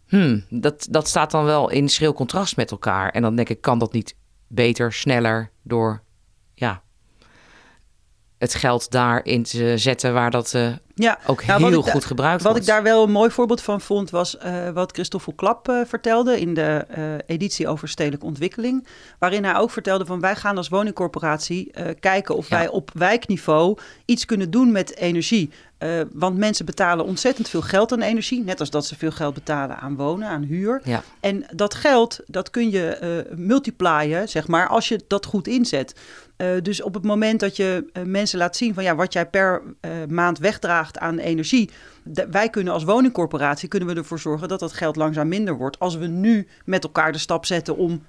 Hmm, 0.06 0.44
dat, 0.48 0.86
dat 0.90 1.08
staat 1.08 1.30
dan 1.30 1.44
wel 1.44 1.70
in 1.70 1.88
schril 1.88 2.12
contrast 2.12 2.56
met 2.56 2.70
elkaar. 2.70 3.10
En 3.10 3.22
dan 3.22 3.36
denk 3.36 3.48
ik, 3.48 3.60
kan 3.60 3.78
dat 3.78 3.92
niet 3.92 4.14
beter, 4.46 4.92
sneller 4.92 5.50
door 5.62 6.02
het 8.38 8.54
geld 8.54 8.90
daarin 8.90 9.42
te 9.42 9.72
zetten 9.78 10.12
waar 10.12 10.30
dat 10.30 10.54
eh, 10.54 10.68
Ja, 10.94 11.18
ook 11.26 11.46
Nou, 11.46 11.60
wat 11.60 11.70
heel 11.70 11.82
goed 11.82 12.04
gebruikt 12.04 12.42
Wat 12.42 12.52
wordt. 12.52 12.66
ik 12.68 12.72
daar 12.74 12.82
wel 12.82 13.02
een 13.02 13.10
mooi 13.10 13.30
voorbeeld 13.30 13.62
van 13.62 13.80
vond, 13.80 14.10
was 14.10 14.38
eh, 14.38 14.70
wat 14.70 14.92
Christoffel 14.92 15.32
Klap 15.32 15.68
eh, 15.68 15.80
vertelde 15.86 16.40
in 16.40 16.54
de 16.54 16.84
editie 17.26 17.68
over 17.68 17.88
stedelijke 17.88 18.26
ontwikkeling. 18.26 18.86
Waarin 19.18 19.44
hij 19.44 19.56
ook 19.56 19.70
vertelde 19.70 20.06
van 20.06 20.20
wij 20.20 20.36
gaan 20.36 20.56
als 20.56 20.68
woningcorporatie 20.68 21.70
kijken 22.00 22.36
of 22.36 22.48
Ja. 22.48 22.56
wij 22.56 22.68
op 22.68 22.90
wijkniveau 22.94 23.78
iets 24.04 24.24
kunnen 24.24 24.50
doen 24.50 24.72
met 24.72 24.96
energie. 24.96 25.50
Want 26.12 26.36
mensen 26.36 26.64
betalen 26.64 27.04
ontzettend 27.04 27.48
veel 27.48 27.62
geld 27.62 27.92
aan 27.92 28.00
energie, 28.02 28.42
net 28.44 28.60
als 28.60 28.70
dat 28.70 28.86
ze 28.86 28.96
veel 28.96 29.10
geld 29.10 29.34
betalen 29.34 29.76
aan 29.78 29.96
wonen, 29.96 30.28
aan 30.28 30.42
huur. 30.42 30.80
Ja. 30.84 31.02
En 31.20 31.46
dat 31.54 31.74
geld, 31.74 32.20
dat 32.26 32.50
kun 32.50 32.70
je 32.70 33.24
multiplyen, 33.36 34.28
zeg 34.28 34.46
maar, 34.48 34.68
als 34.68 34.88
je 34.88 35.00
dat 35.06 35.26
goed 35.26 35.46
inzet. 35.46 35.94
Eh, 36.38 36.48
dus 36.62 36.82
op 36.82 36.94
het 36.94 37.04
moment 37.04 37.40
dat 37.40 37.56
je 37.56 37.90
eh, 37.92 38.02
mensen 38.02 38.38
laat 38.38 38.56
zien 38.56 38.74
van 38.74 38.82
ja, 38.82 38.94
wat 38.94 39.12
jij 39.12 39.26
per 39.26 39.62
eh, 39.80 39.90
maand 40.08 40.38
wegdraagt 40.38 40.98
aan 40.98 41.18
energie. 41.18 41.70
wij 42.30 42.50
kunnen 42.50 42.72
als 42.72 42.84
woningcorporatie 42.84 43.68
kunnen 43.68 43.88
we 43.88 43.94
ervoor 43.94 44.18
zorgen 44.18 44.48
dat 44.48 44.60
dat 44.60 44.72
geld 44.72 44.96
langzaam 44.96 45.28
minder 45.28 45.56
wordt. 45.56 45.78
Als 45.78 45.96
we 45.96 46.06
nu 46.06 46.48
met 46.64 46.84
elkaar 46.84 47.12
de 47.12 47.18
stap 47.18 47.46
zetten 47.46 47.76
om 47.76 48.02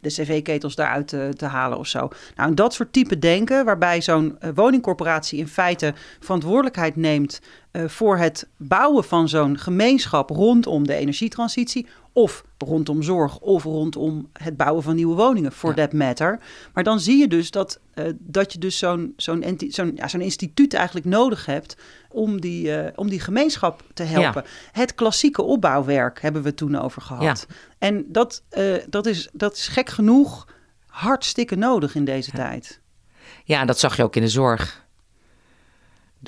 de 0.00 0.08
cv-ketels 0.08 0.74
daaruit 0.74 1.08
te, 1.08 1.32
te 1.36 1.46
halen 1.46 1.78
of 1.78 1.86
zo. 1.86 2.08
Nou, 2.36 2.54
dat 2.54 2.74
soort 2.74 2.92
type 2.92 3.18
denken, 3.18 3.64
waarbij 3.64 4.00
zo'n 4.00 4.38
woningcorporatie 4.54 5.38
in 5.38 5.48
feite 5.48 5.94
verantwoordelijkheid 6.20 6.96
neemt 6.96 7.40
voor 7.86 8.16
het 8.16 8.48
bouwen 8.56 9.04
van 9.04 9.28
zo'n 9.28 9.58
gemeenschap 9.58 10.30
rondom 10.30 10.86
de 10.86 10.94
energietransitie. 10.94 11.86
Of 12.12 12.44
rondom 12.58 13.02
zorg, 13.02 13.38
of 13.38 13.62
rondom 13.62 14.28
het 14.32 14.56
bouwen 14.56 14.82
van 14.82 14.94
nieuwe 14.94 15.14
woningen, 15.14 15.52
for 15.52 15.70
Ja. 15.70 15.76
that 15.76 15.92
matter. 15.92 16.38
Maar 16.74 16.84
dan 16.84 17.00
zie 17.00 17.16
je 17.18 17.28
dus 17.28 17.50
dat, 17.50 17.80
eh, 17.94 18.04
dat 18.18 18.52
je 18.52 18.58
dus 18.58 18.78
zo'n 18.78 19.12
zo'n 19.16 19.56
zo'n 19.68 19.92
ja, 19.94 20.08
zo'n 20.08 20.20
instituut 20.20 20.74
eigenlijk 20.74 21.06
nodig 21.06 21.46
hebt 21.46 21.76
om 22.10 22.40
die, 22.40 22.76
eh, 22.76 22.92
om 22.94 23.08
die 23.08 23.20
gemeenschap 23.20 23.82
te 23.94 24.02
helpen. 24.02 24.44
Het 24.72 24.94
klassieke 24.94 25.42
opbouwwerk 25.42 26.20
hebben 26.20 26.42
we 26.42 26.54
toen 26.54 26.76
over 26.80 27.02
gehad. 27.02 27.46
En 27.78 28.04
dat, 28.08 28.42
eh, 28.48 28.74
dat, 28.88 29.06
is, 29.06 29.28
dat 29.32 29.54
is 29.56 29.68
gek 29.68 29.88
genoeg 29.88 30.48
hartstikke 30.86 31.54
nodig 31.56 31.94
in 31.94 32.04
deze 32.04 32.30
tijd. 32.30 32.80
Ja, 33.44 33.60
en 33.60 33.66
dat 33.66 33.78
zag 33.78 33.96
je 33.96 34.02
ook 34.02 34.16
in 34.16 34.22
de 34.22 34.28
zorg. 34.28 34.83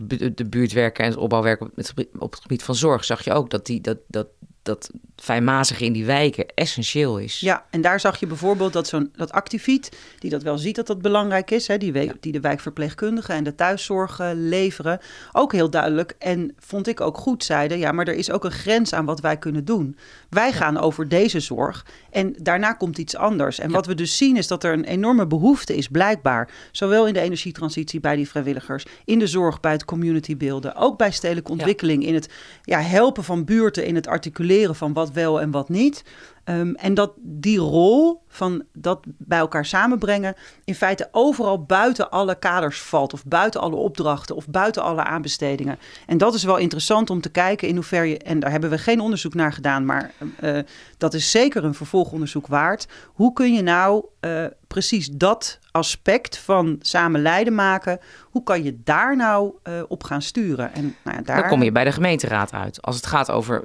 De, 0.04 0.34
de 0.34 0.44
buurtwerken 0.48 1.04
en 1.04 1.10
het 1.10 1.18
opbouwwerk 1.18 1.60
op 1.60 1.70
het, 1.74 1.94
op 2.18 2.32
het 2.32 2.40
gebied 2.40 2.62
van 2.62 2.74
zorg, 2.74 3.04
zag 3.04 3.24
je 3.24 3.32
ook 3.32 3.50
dat 3.50 3.66
die, 3.66 3.80
dat, 3.80 3.98
dat, 4.06 4.26
dat 4.66 4.90
fijnmazig 5.16 5.80
in 5.80 5.92
die 5.92 6.04
wijken 6.04 6.46
essentieel 6.54 7.18
is. 7.18 7.40
Ja, 7.40 7.64
en 7.70 7.80
daar 7.80 8.00
zag 8.00 8.20
je 8.20 8.26
bijvoorbeeld 8.26 8.72
dat 8.72 8.88
zo'n 8.88 9.10
dat 9.16 9.32
activiet, 9.32 9.96
die 10.18 10.30
dat 10.30 10.42
wel 10.42 10.58
ziet 10.58 10.76
dat 10.76 10.86
dat 10.86 11.02
belangrijk 11.02 11.50
is, 11.50 11.66
hè, 11.66 11.78
die, 11.78 12.12
die 12.20 12.32
de 12.32 12.40
wijkverpleegkundigen 12.40 13.34
en 13.34 13.44
de 13.44 13.54
thuiszorg 13.54 14.20
leveren, 14.34 14.98
ook 15.32 15.52
heel 15.52 15.70
duidelijk 15.70 16.14
en 16.18 16.54
vond 16.58 16.86
ik 16.86 17.00
ook 17.00 17.18
goed 17.18 17.44
zeiden, 17.44 17.78
ja, 17.78 17.92
maar 17.92 18.08
er 18.08 18.14
is 18.14 18.30
ook 18.30 18.44
een 18.44 18.50
grens 18.50 18.92
aan 18.92 19.04
wat 19.04 19.20
wij 19.20 19.36
kunnen 19.36 19.64
doen. 19.64 19.96
Wij 20.30 20.52
gaan 20.52 20.78
over 20.78 21.08
deze 21.08 21.40
zorg 21.40 21.86
en 22.10 22.34
daarna 22.42 22.72
komt 22.72 22.98
iets 22.98 23.16
anders. 23.16 23.58
En 23.58 23.70
wat 23.70 23.86
we 23.86 23.94
dus 23.94 24.16
zien 24.16 24.36
is 24.36 24.46
dat 24.46 24.64
er 24.64 24.72
een 24.72 24.84
enorme 24.84 25.26
behoefte 25.26 25.76
is, 25.76 25.88
blijkbaar, 25.88 26.50
zowel 26.72 27.06
in 27.06 27.14
de 27.14 27.20
energietransitie 27.20 28.00
bij 28.00 28.16
die 28.16 28.28
vrijwilligers, 28.28 28.86
in 29.04 29.18
de 29.18 29.26
zorg 29.26 29.60
bij 29.60 29.72
het 29.72 29.84
community 29.84 30.36
beelden, 30.36 30.76
ook 30.76 30.98
bij 30.98 31.10
stedelijke 31.10 31.50
ontwikkeling, 31.50 32.06
in 32.06 32.14
het 32.14 32.28
ja, 32.62 32.80
helpen 32.80 33.24
van 33.24 33.44
buurten, 33.44 33.86
in 33.86 33.94
het 33.94 34.06
articuleren 34.06 34.55
van 34.64 34.92
wat 34.92 35.12
wel 35.12 35.40
en 35.40 35.50
wat 35.50 35.68
niet. 35.68 36.04
Ehm, 36.44 36.72
en 36.74 36.94
dat 36.94 37.12
die 37.16 37.58
rol 37.58 38.22
van 38.36 38.64
dat 38.72 39.00
bij 39.06 39.38
elkaar 39.38 39.64
samenbrengen 39.64 40.34
in 40.64 40.74
feite 40.74 41.08
overal 41.12 41.62
buiten 41.62 42.10
alle 42.10 42.38
kaders 42.38 42.82
valt, 42.82 43.12
of 43.12 43.24
buiten 43.24 43.60
alle 43.60 43.76
opdrachten, 43.76 44.36
of 44.36 44.48
buiten 44.48 44.82
alle 44.82 45.04
aanbestedingen. 45.04 45.78
En 46.06 46.18
dat 46.18 46.34
is 46.34 46.44
wel 46.44 46.56
interessant 46.56 47.10
om 47.10 47.20
te 47.20 47.28
kijken 47.28 47.68
in 47.68 47.74
hoeverre 47.74 48.08
je, 48.08 48.18
en 48.18 48.40
daar 48.40 48.50
hebben 48.50 48.70
we 48.70 48.78
geen 48.78 49.00
onderzoek 49.00 49.34
naar 49.34 49.52
gedaan, 49.52 49.84
maar 49.84 50.10
uh, 50.40 50.58
dat 50.98 51.14
is 51.14 51.30
zeker 51.30 51.64
een 51.64 51.74
vervolgonderzoek 51.74 52.46
waard. 52.46 52.86
Hoe 53.06 53.32
kun 53.32 53.52
je 53.52 53.62
nou 53.62 54.04
uh, 54.20 54.44
precies 54.66 55.08
dat 55.08 55.58
aspect 55.70 56.38
van 56.38 56.76
samen 56.80 57.22
leiden 57.22 57.54
maken, 57.54 57.98
hoe 58.30 58.42
kan 58.42 58.62
je 58.62 58.80
daar 58.84 59.16
nou 59.16 59.54
op 59.88 60.02
gaan 60.02 60.22
sturen? 60.22 60.74
En 60.74 60.96
nou 61.04 61.16
ja, 61.16 61.22
daar... 61.22 61.48
Kom 61.48 61.62
je 61.62 61.72
bij 61.72 61.84
de 61.84 61.92
gemeenteraad 61.92 62.52
uit. 62.52 62.82
Als 62.82 62.96
het 62.96 63.06
gaat 63.06 63.30
over 63.30 63.64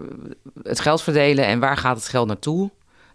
het 0.63 0.79
geld 0.79 1.01
verdelen 1.01 1.45
en 1.45 1.59
waar 1.59 1.77
gaat 1.77 1.95
het 1.95 2.07
geld 2.07 2.27
naartoe, 2.27 2.69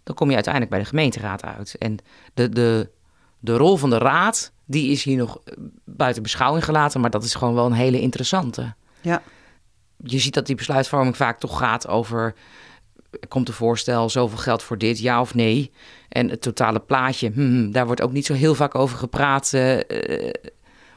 dan 0.07 0.15
kom 0.15 0.29
je 0.29 0.35
uiteindelijk 0.35 0.73
bij 0.73 0.83
de 0.83 0.89
gemeenteraad 0.89 1.45
uit. 1.45 1.75
En 1.79 1.99
de, 2.35 2.49
de, 2.49 2.91
de 3.39 3.57
rol 3.57 3.77
van 3.77 3.91
de 3.91 3.99
raad, 3.99 4.53
die 4.65 4.91
is 4.91 5.05
hier 5.05 5.17
nog 5.17 5.39
buiten 5.85 6.23
beschouwing 6.23 6.65
gelaten, 6.65 7.01
maar 7.01 7.11
dat 7.11 7.25
is 7.25 7.35
gewoon 7.35 7.55
wel 7.55 7.67
een 7.67 7.73
hele 7.73 8.01
interessante. 8.01 8.75
Ja. 9.01 9.23
Je 9.97 10.19
ziet 10.19 10.35
dat 10.35 10.47
die 10.47 10.57
besluitvorming 10.57 11.17
vaak 11.17 11.39
toch 11.39 11.59
gaat 11.59 11.89
over 11.89 12.35
komt 13.29 13.49
een 13.49 13.55
voorstel, 13.55 14.11
zoveel 14.11 14.39
geld 14.39 14.63
voor 14.63 14.79
dit, 14.79 14.99
ja 14.99 15.21
of 15.21 15.35
nee. 15.35 15.71
En 16.09 16.31
het 16.31 16.43
totale 16.43 16.81
plaatje, 16.81 17.31
hmm, 17.35 17.73
daar 17.73 17.87
wordt 17.87 18.03
ook 18.03 18.13
niet 18.13 18.27
zo 18.27 18.35
heel 18.35 18.55
vaak 18.55 18.75
over 18.75 18.99
gepraat. 18.99 19.53
Uh, 19.55 19.81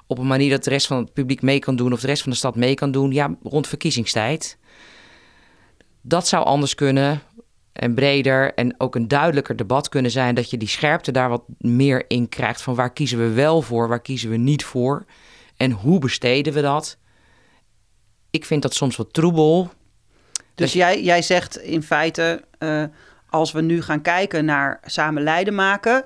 op 0.08 0.18
een 0.18 0.28
manier 0.28 0.50
dat 0.50 0.64
de 0.64 0.70
rest 0.70 0.88
van 0.88 0.98
het 0.98 1.14
publiek 1.14 1.42
mee 1.42 1.60
kan 1.60 1.76
doen 1.76 1.94
of 1.94 2.02
de 2.02 2.08
rest 2.08 2.22
van 2.22 2.32
de 2.32 2.38
stad 2.38 2.56
mee 2.56 2.74
kan 2.74 2.92
doen. 2.92 3.12
Ja, 3.12 3.36
rond 3.44 3.68
verkiezingstijd. 3.68 4.58
Dat 6.02 6.28
zou 6.28 6.46
anders 6.46 6.76
kunnen 6.76 7.22
en 7.80 7.94
breder 7.94 8.54
en 8.54 8.76
ook 8.78 8.96
een 8.96 9.08
duidelijker 9.08 9.56
debat 9.56 9.90
kunnen 9.90 10.12
zijn. 10.12 10.36
Dat 10.36 10.50
je 10.50 10.58
die 10.58 10.68
scherpte 10.68 11.12
daar 11.12 11.30
wat 11.30 11.44
meer 11.58 12.06
in 12.08 12.30
krijgt 12.30 12.62
van 12.62 12.76
waar 12.76 12.94
kiezen 12.94 13.18
we 13.18 13.30
wel 13.30 13.62
voor, 13.62 13.88
waar 13.88 14.02
kiezen 14.02 14.30
we 14.30 14.38
niet 14.38 14.64
voor. 14.64 15.06
En 15.58 15.72
hoe 15.72 16.00
besteden 16.00 16.54
we 16.54 16.62
dat? 16.62 16.98
Ik 18.30 18.46
vind 18.46 18.62
dat 18.62 18.74
soms 18.74 18.96
wat 18.96 19.14
troebel. 19.14 19.70
Dus 20.56 20.74
jij, 20.74 21.04
jij 21.04 21.22
zegt 21.22 21.58
in 21.58 21.84
feite, 21.84 22.44
uh, 22.60 22.84
als 23.30 23.52
we 23.52 23.62
nu 23.62 23.82
gaan 23.82 24.02
kijken 24.02 24.46
naar 24.46 24.80
samen 24.86 25.24
leiden 25.24 25.56
maken, 25.56 26.06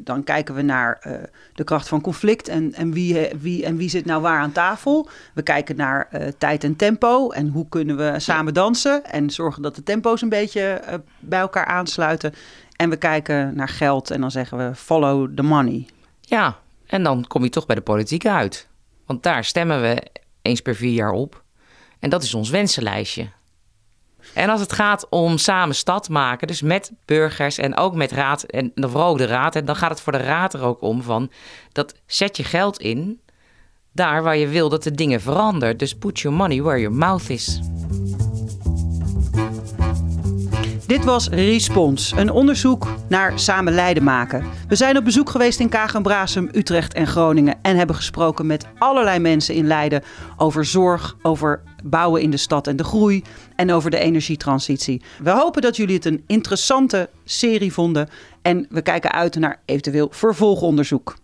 dan 0.00 0.24
kijken 0.24 0.54
we 0.54 0.62
naar 0.62 1.04
uh, 1.06 1.12
de 1.54 1.64
kracht 1.64 1.88
van 1.88 2.00
conflict 2.00 2.48
en, 2.48 2.74
en, 2.74 2.92
wie, 2.92 3.28
wie, 3.40 3.64
en 3.64 3.76
wie 3.76 3.88
zit 3.88 4.04
nou 4.04 4.22
waar 4.22 4.40
aan 4.40 4.52
tafel. 4.52 5.08
We 5.34 5.42
kijken 5.42 5.76
naar 5.76 6.08
tijd 6.38 6.64
en 6.64 6.76
tempo 6.76 7.30
en 7.30 7.48
hoe 7.48 7.68
kunnen 7.68 7.96
we 7.96 8.14
samen 8.16 8.54
dansen 8.54 9.04
en 9.04 9.30
zorgen 9.30 9.62
dat 9.62 9.74
de 9.74 9.82
tempo's 9.82 10.22
een 10.22 10.28
beetje 10.28 10.80
bij 11.18 11.40
elkaar 11.40 11.66
aansluiten. 11.66 12.34
En 12.76 12.90
we 12.90 12.96
kijken 12.96 13.56
naar 13.56 13.68
geld 13.68 14.10
en 14.10 14.20
dan 14.20 14.30
zeggen 14.30 14.58
we 14.58 14.74
follow 14.74 15.34
the 15.34 15.42
money. 15.42 15.86
Ja, 16.20 16.58
en 16.86 17.02
dan 17.02 17.26
kom 17.26 17.42
je 17.42 17.50
toch 17.50 17.66
bij 17.66 17.76
de 17.76 17.82
politiek 17.82 18.26
uit. 18.26 18.68
Want 19.06 19.22
daar 19.22 19.44
stemmen 19.44 19.80
we 19.80 20.02
eens 20.42 20.60
per 20.60 20.74
vier 20.74 20.92
jaar 20.92 21.12
op. 21.12 21.44
En 21.98 22.10
dat 22.10 22.22
is 22.22 22.34
ons 22.34 22.50
wensenlijstje. 22.50 23.28
En 24.34 24.48
als 24.48 24.60
het 24.60 24.72
gaat 24.72 25.06
om 25.10 25.38
samen 25.38 25.74
stad 25.74 26.08
maken, 26.08 26.46
dus 26.46 26.62
met 26.62 26.92
burgers 27.04 27.58
en 27.58 27.76
ook 27.76 27.94
met 27.94 28.12
raad 28.12 28.42
en 28.42 28.72
ook 28.82 29.18
de 29.18 29.26
raad, 29.26 29.56
en 29.56 29.64
dan 29.64 29.76
gaat 29.76 29.90
het 29.90 30.00
voor 30.00 30.12
de 30.12 30.18
raad 30.18 30.54
er 30.54 30.62
ook 30.62 30.82
om 30.82 31.02
van 31.02 31.30
dat 31.72 31.94
zet 32.06 32.36
je 32.36 32.44
geld 32.44 32.78
in 32.78 33.20
daar 33.92 34.22
waar 34.22 34.36
je 34.36 34.48
wil 34.48 34.68
dat 34.68 34.82
de 34.82 34.92
dingen 34.92 35.20
veranderen. 35.20 35.76
Dus 35.76 35.94
put 35.94 36.20
your 36.20 36.36
money 36.36 36.62
where 36.62 36.80
your 36.80 36.96
mouth 36.96 37.30
is. 37.30 37.60
Dit 40.86 41.04
was 41.04 41.28
Respons, 41.28 42.12
een 42.16 42.30
onderzoek 42.30 42.86
naar 43.08 43.38
samen 43.38 43.72
leiden 43.72 44.02
maken. 44.02 44.44
We 44.68 44.76
zijn 44.76 44.96
op 44.96 45.04
bezoek 45.04 45.30
geweest 45.30 45.60
in 45.60 45.68
Kagen, 45.68 46.48
Utrecht 46.52 46.94
en 46.94 47.06
Groningen 47.06 47.58
en 47.62 47.76
hebben 47.76 47.96
gesproken 47.96 48.46
met 48.46 48.66
allerlei 48.78 49.18
mensen 49.18 49.54
in 49.54 49.66
Leiden 49.66 50.02
over 50.36 50.64
zorg, 50.64 51.16
over 51.22 51.62
bouwen 51.84 52.22
in 52.22 52.30
de 52.30 52.36
stad 52.36 52.66
en 52.66 52.76
de 52.76 52.84
groei 52.84 53.24
en 53.56 53.72
over 53.72 53.90
de 53.90 53.98
energietransitie. 53.98 55.02
We 55.22 55.30
hopen 55.30 55.62
dat 55.62 55.76
jullie 55.76 55.94
het 55.94 56.04
een 56.04 56.24
interessante 56.26 57.10
serie 57.24 57.72
vonden 57.72 58.08
en 58.42 58.66
we 58.70 58.82
kijken 58.82 59.12
uit 59.12 59.34
naar 59.34 59.60
eventueel 59.64 60.08
vervolgonderzoek. 60.10 61.16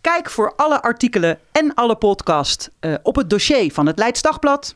Kijk 0.00 0.30
voor 0.30 0.54
alle 0.56 0.82
artikelen 0.82 1.38
en 1.52 1.74
alle 1.74 1.96
podcast 1.96 2.70
uh, 2.80 2.94
op 3.02 3.16
het 3.16 3.30
dossier 3.30 3.72
van 3.72 3.86
het 3.86 3.98
Leids 3.98 4.22
Dagblad 4.22 4.74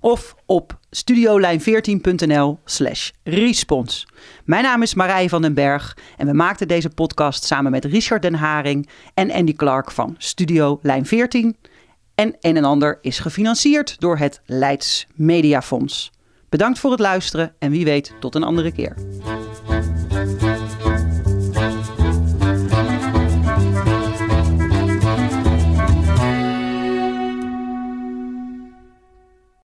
of 0.00 0.34
op 0.46 0.78
studiolijn14.nl 0.96 2.58
slash 2.64 3.10
respons. 3.22 4.06
Mijn 4.44 4.62
naam 4.62 4.82
is 4.82 4.94
Marij 4.94 5.28
van 5.28 5.42
den 5.42 5.54
Berg 5.54 5.96
en 6.16 6.26
we 6.26 6.32
maakten 6.32 6.68
deze 6.68 6.88
podcast 6.88 7.44
samen 7.44 7.70
met 7.70 7.84
Richard 7.84 8.22
den 8.22 8.34
Haring 8.34 8.88
en 9.14 9.30
Andy 9.32 9.54
Clark 9.54 9.90
van 9.90 10.14
Studio 10.18 10.78
Lijn 10.82 11.06
14. 11.06 11.56
En 12.20 12.36
een 12.40 12.56
en 12.56 12.64
ander 12.64 12.98
is 13.00 13.18
gefinancierd 13.18 14.00
door 14.00 14.18
het 14.18 14.40
Leids 14.46 15.06
Mediafonds. 15.14 16.10
Bedankt 16.48 16.78
voor 16.78 16.90
het 16.90 17.00
luisteren 17.00 17.54
en 17.58 17.70
wie 17.70 17.84
weet 17.84 18.12
tot 18.20 18.34
een 18.34 18.42
andere 18.42 18.72
keer. 18.72 18.94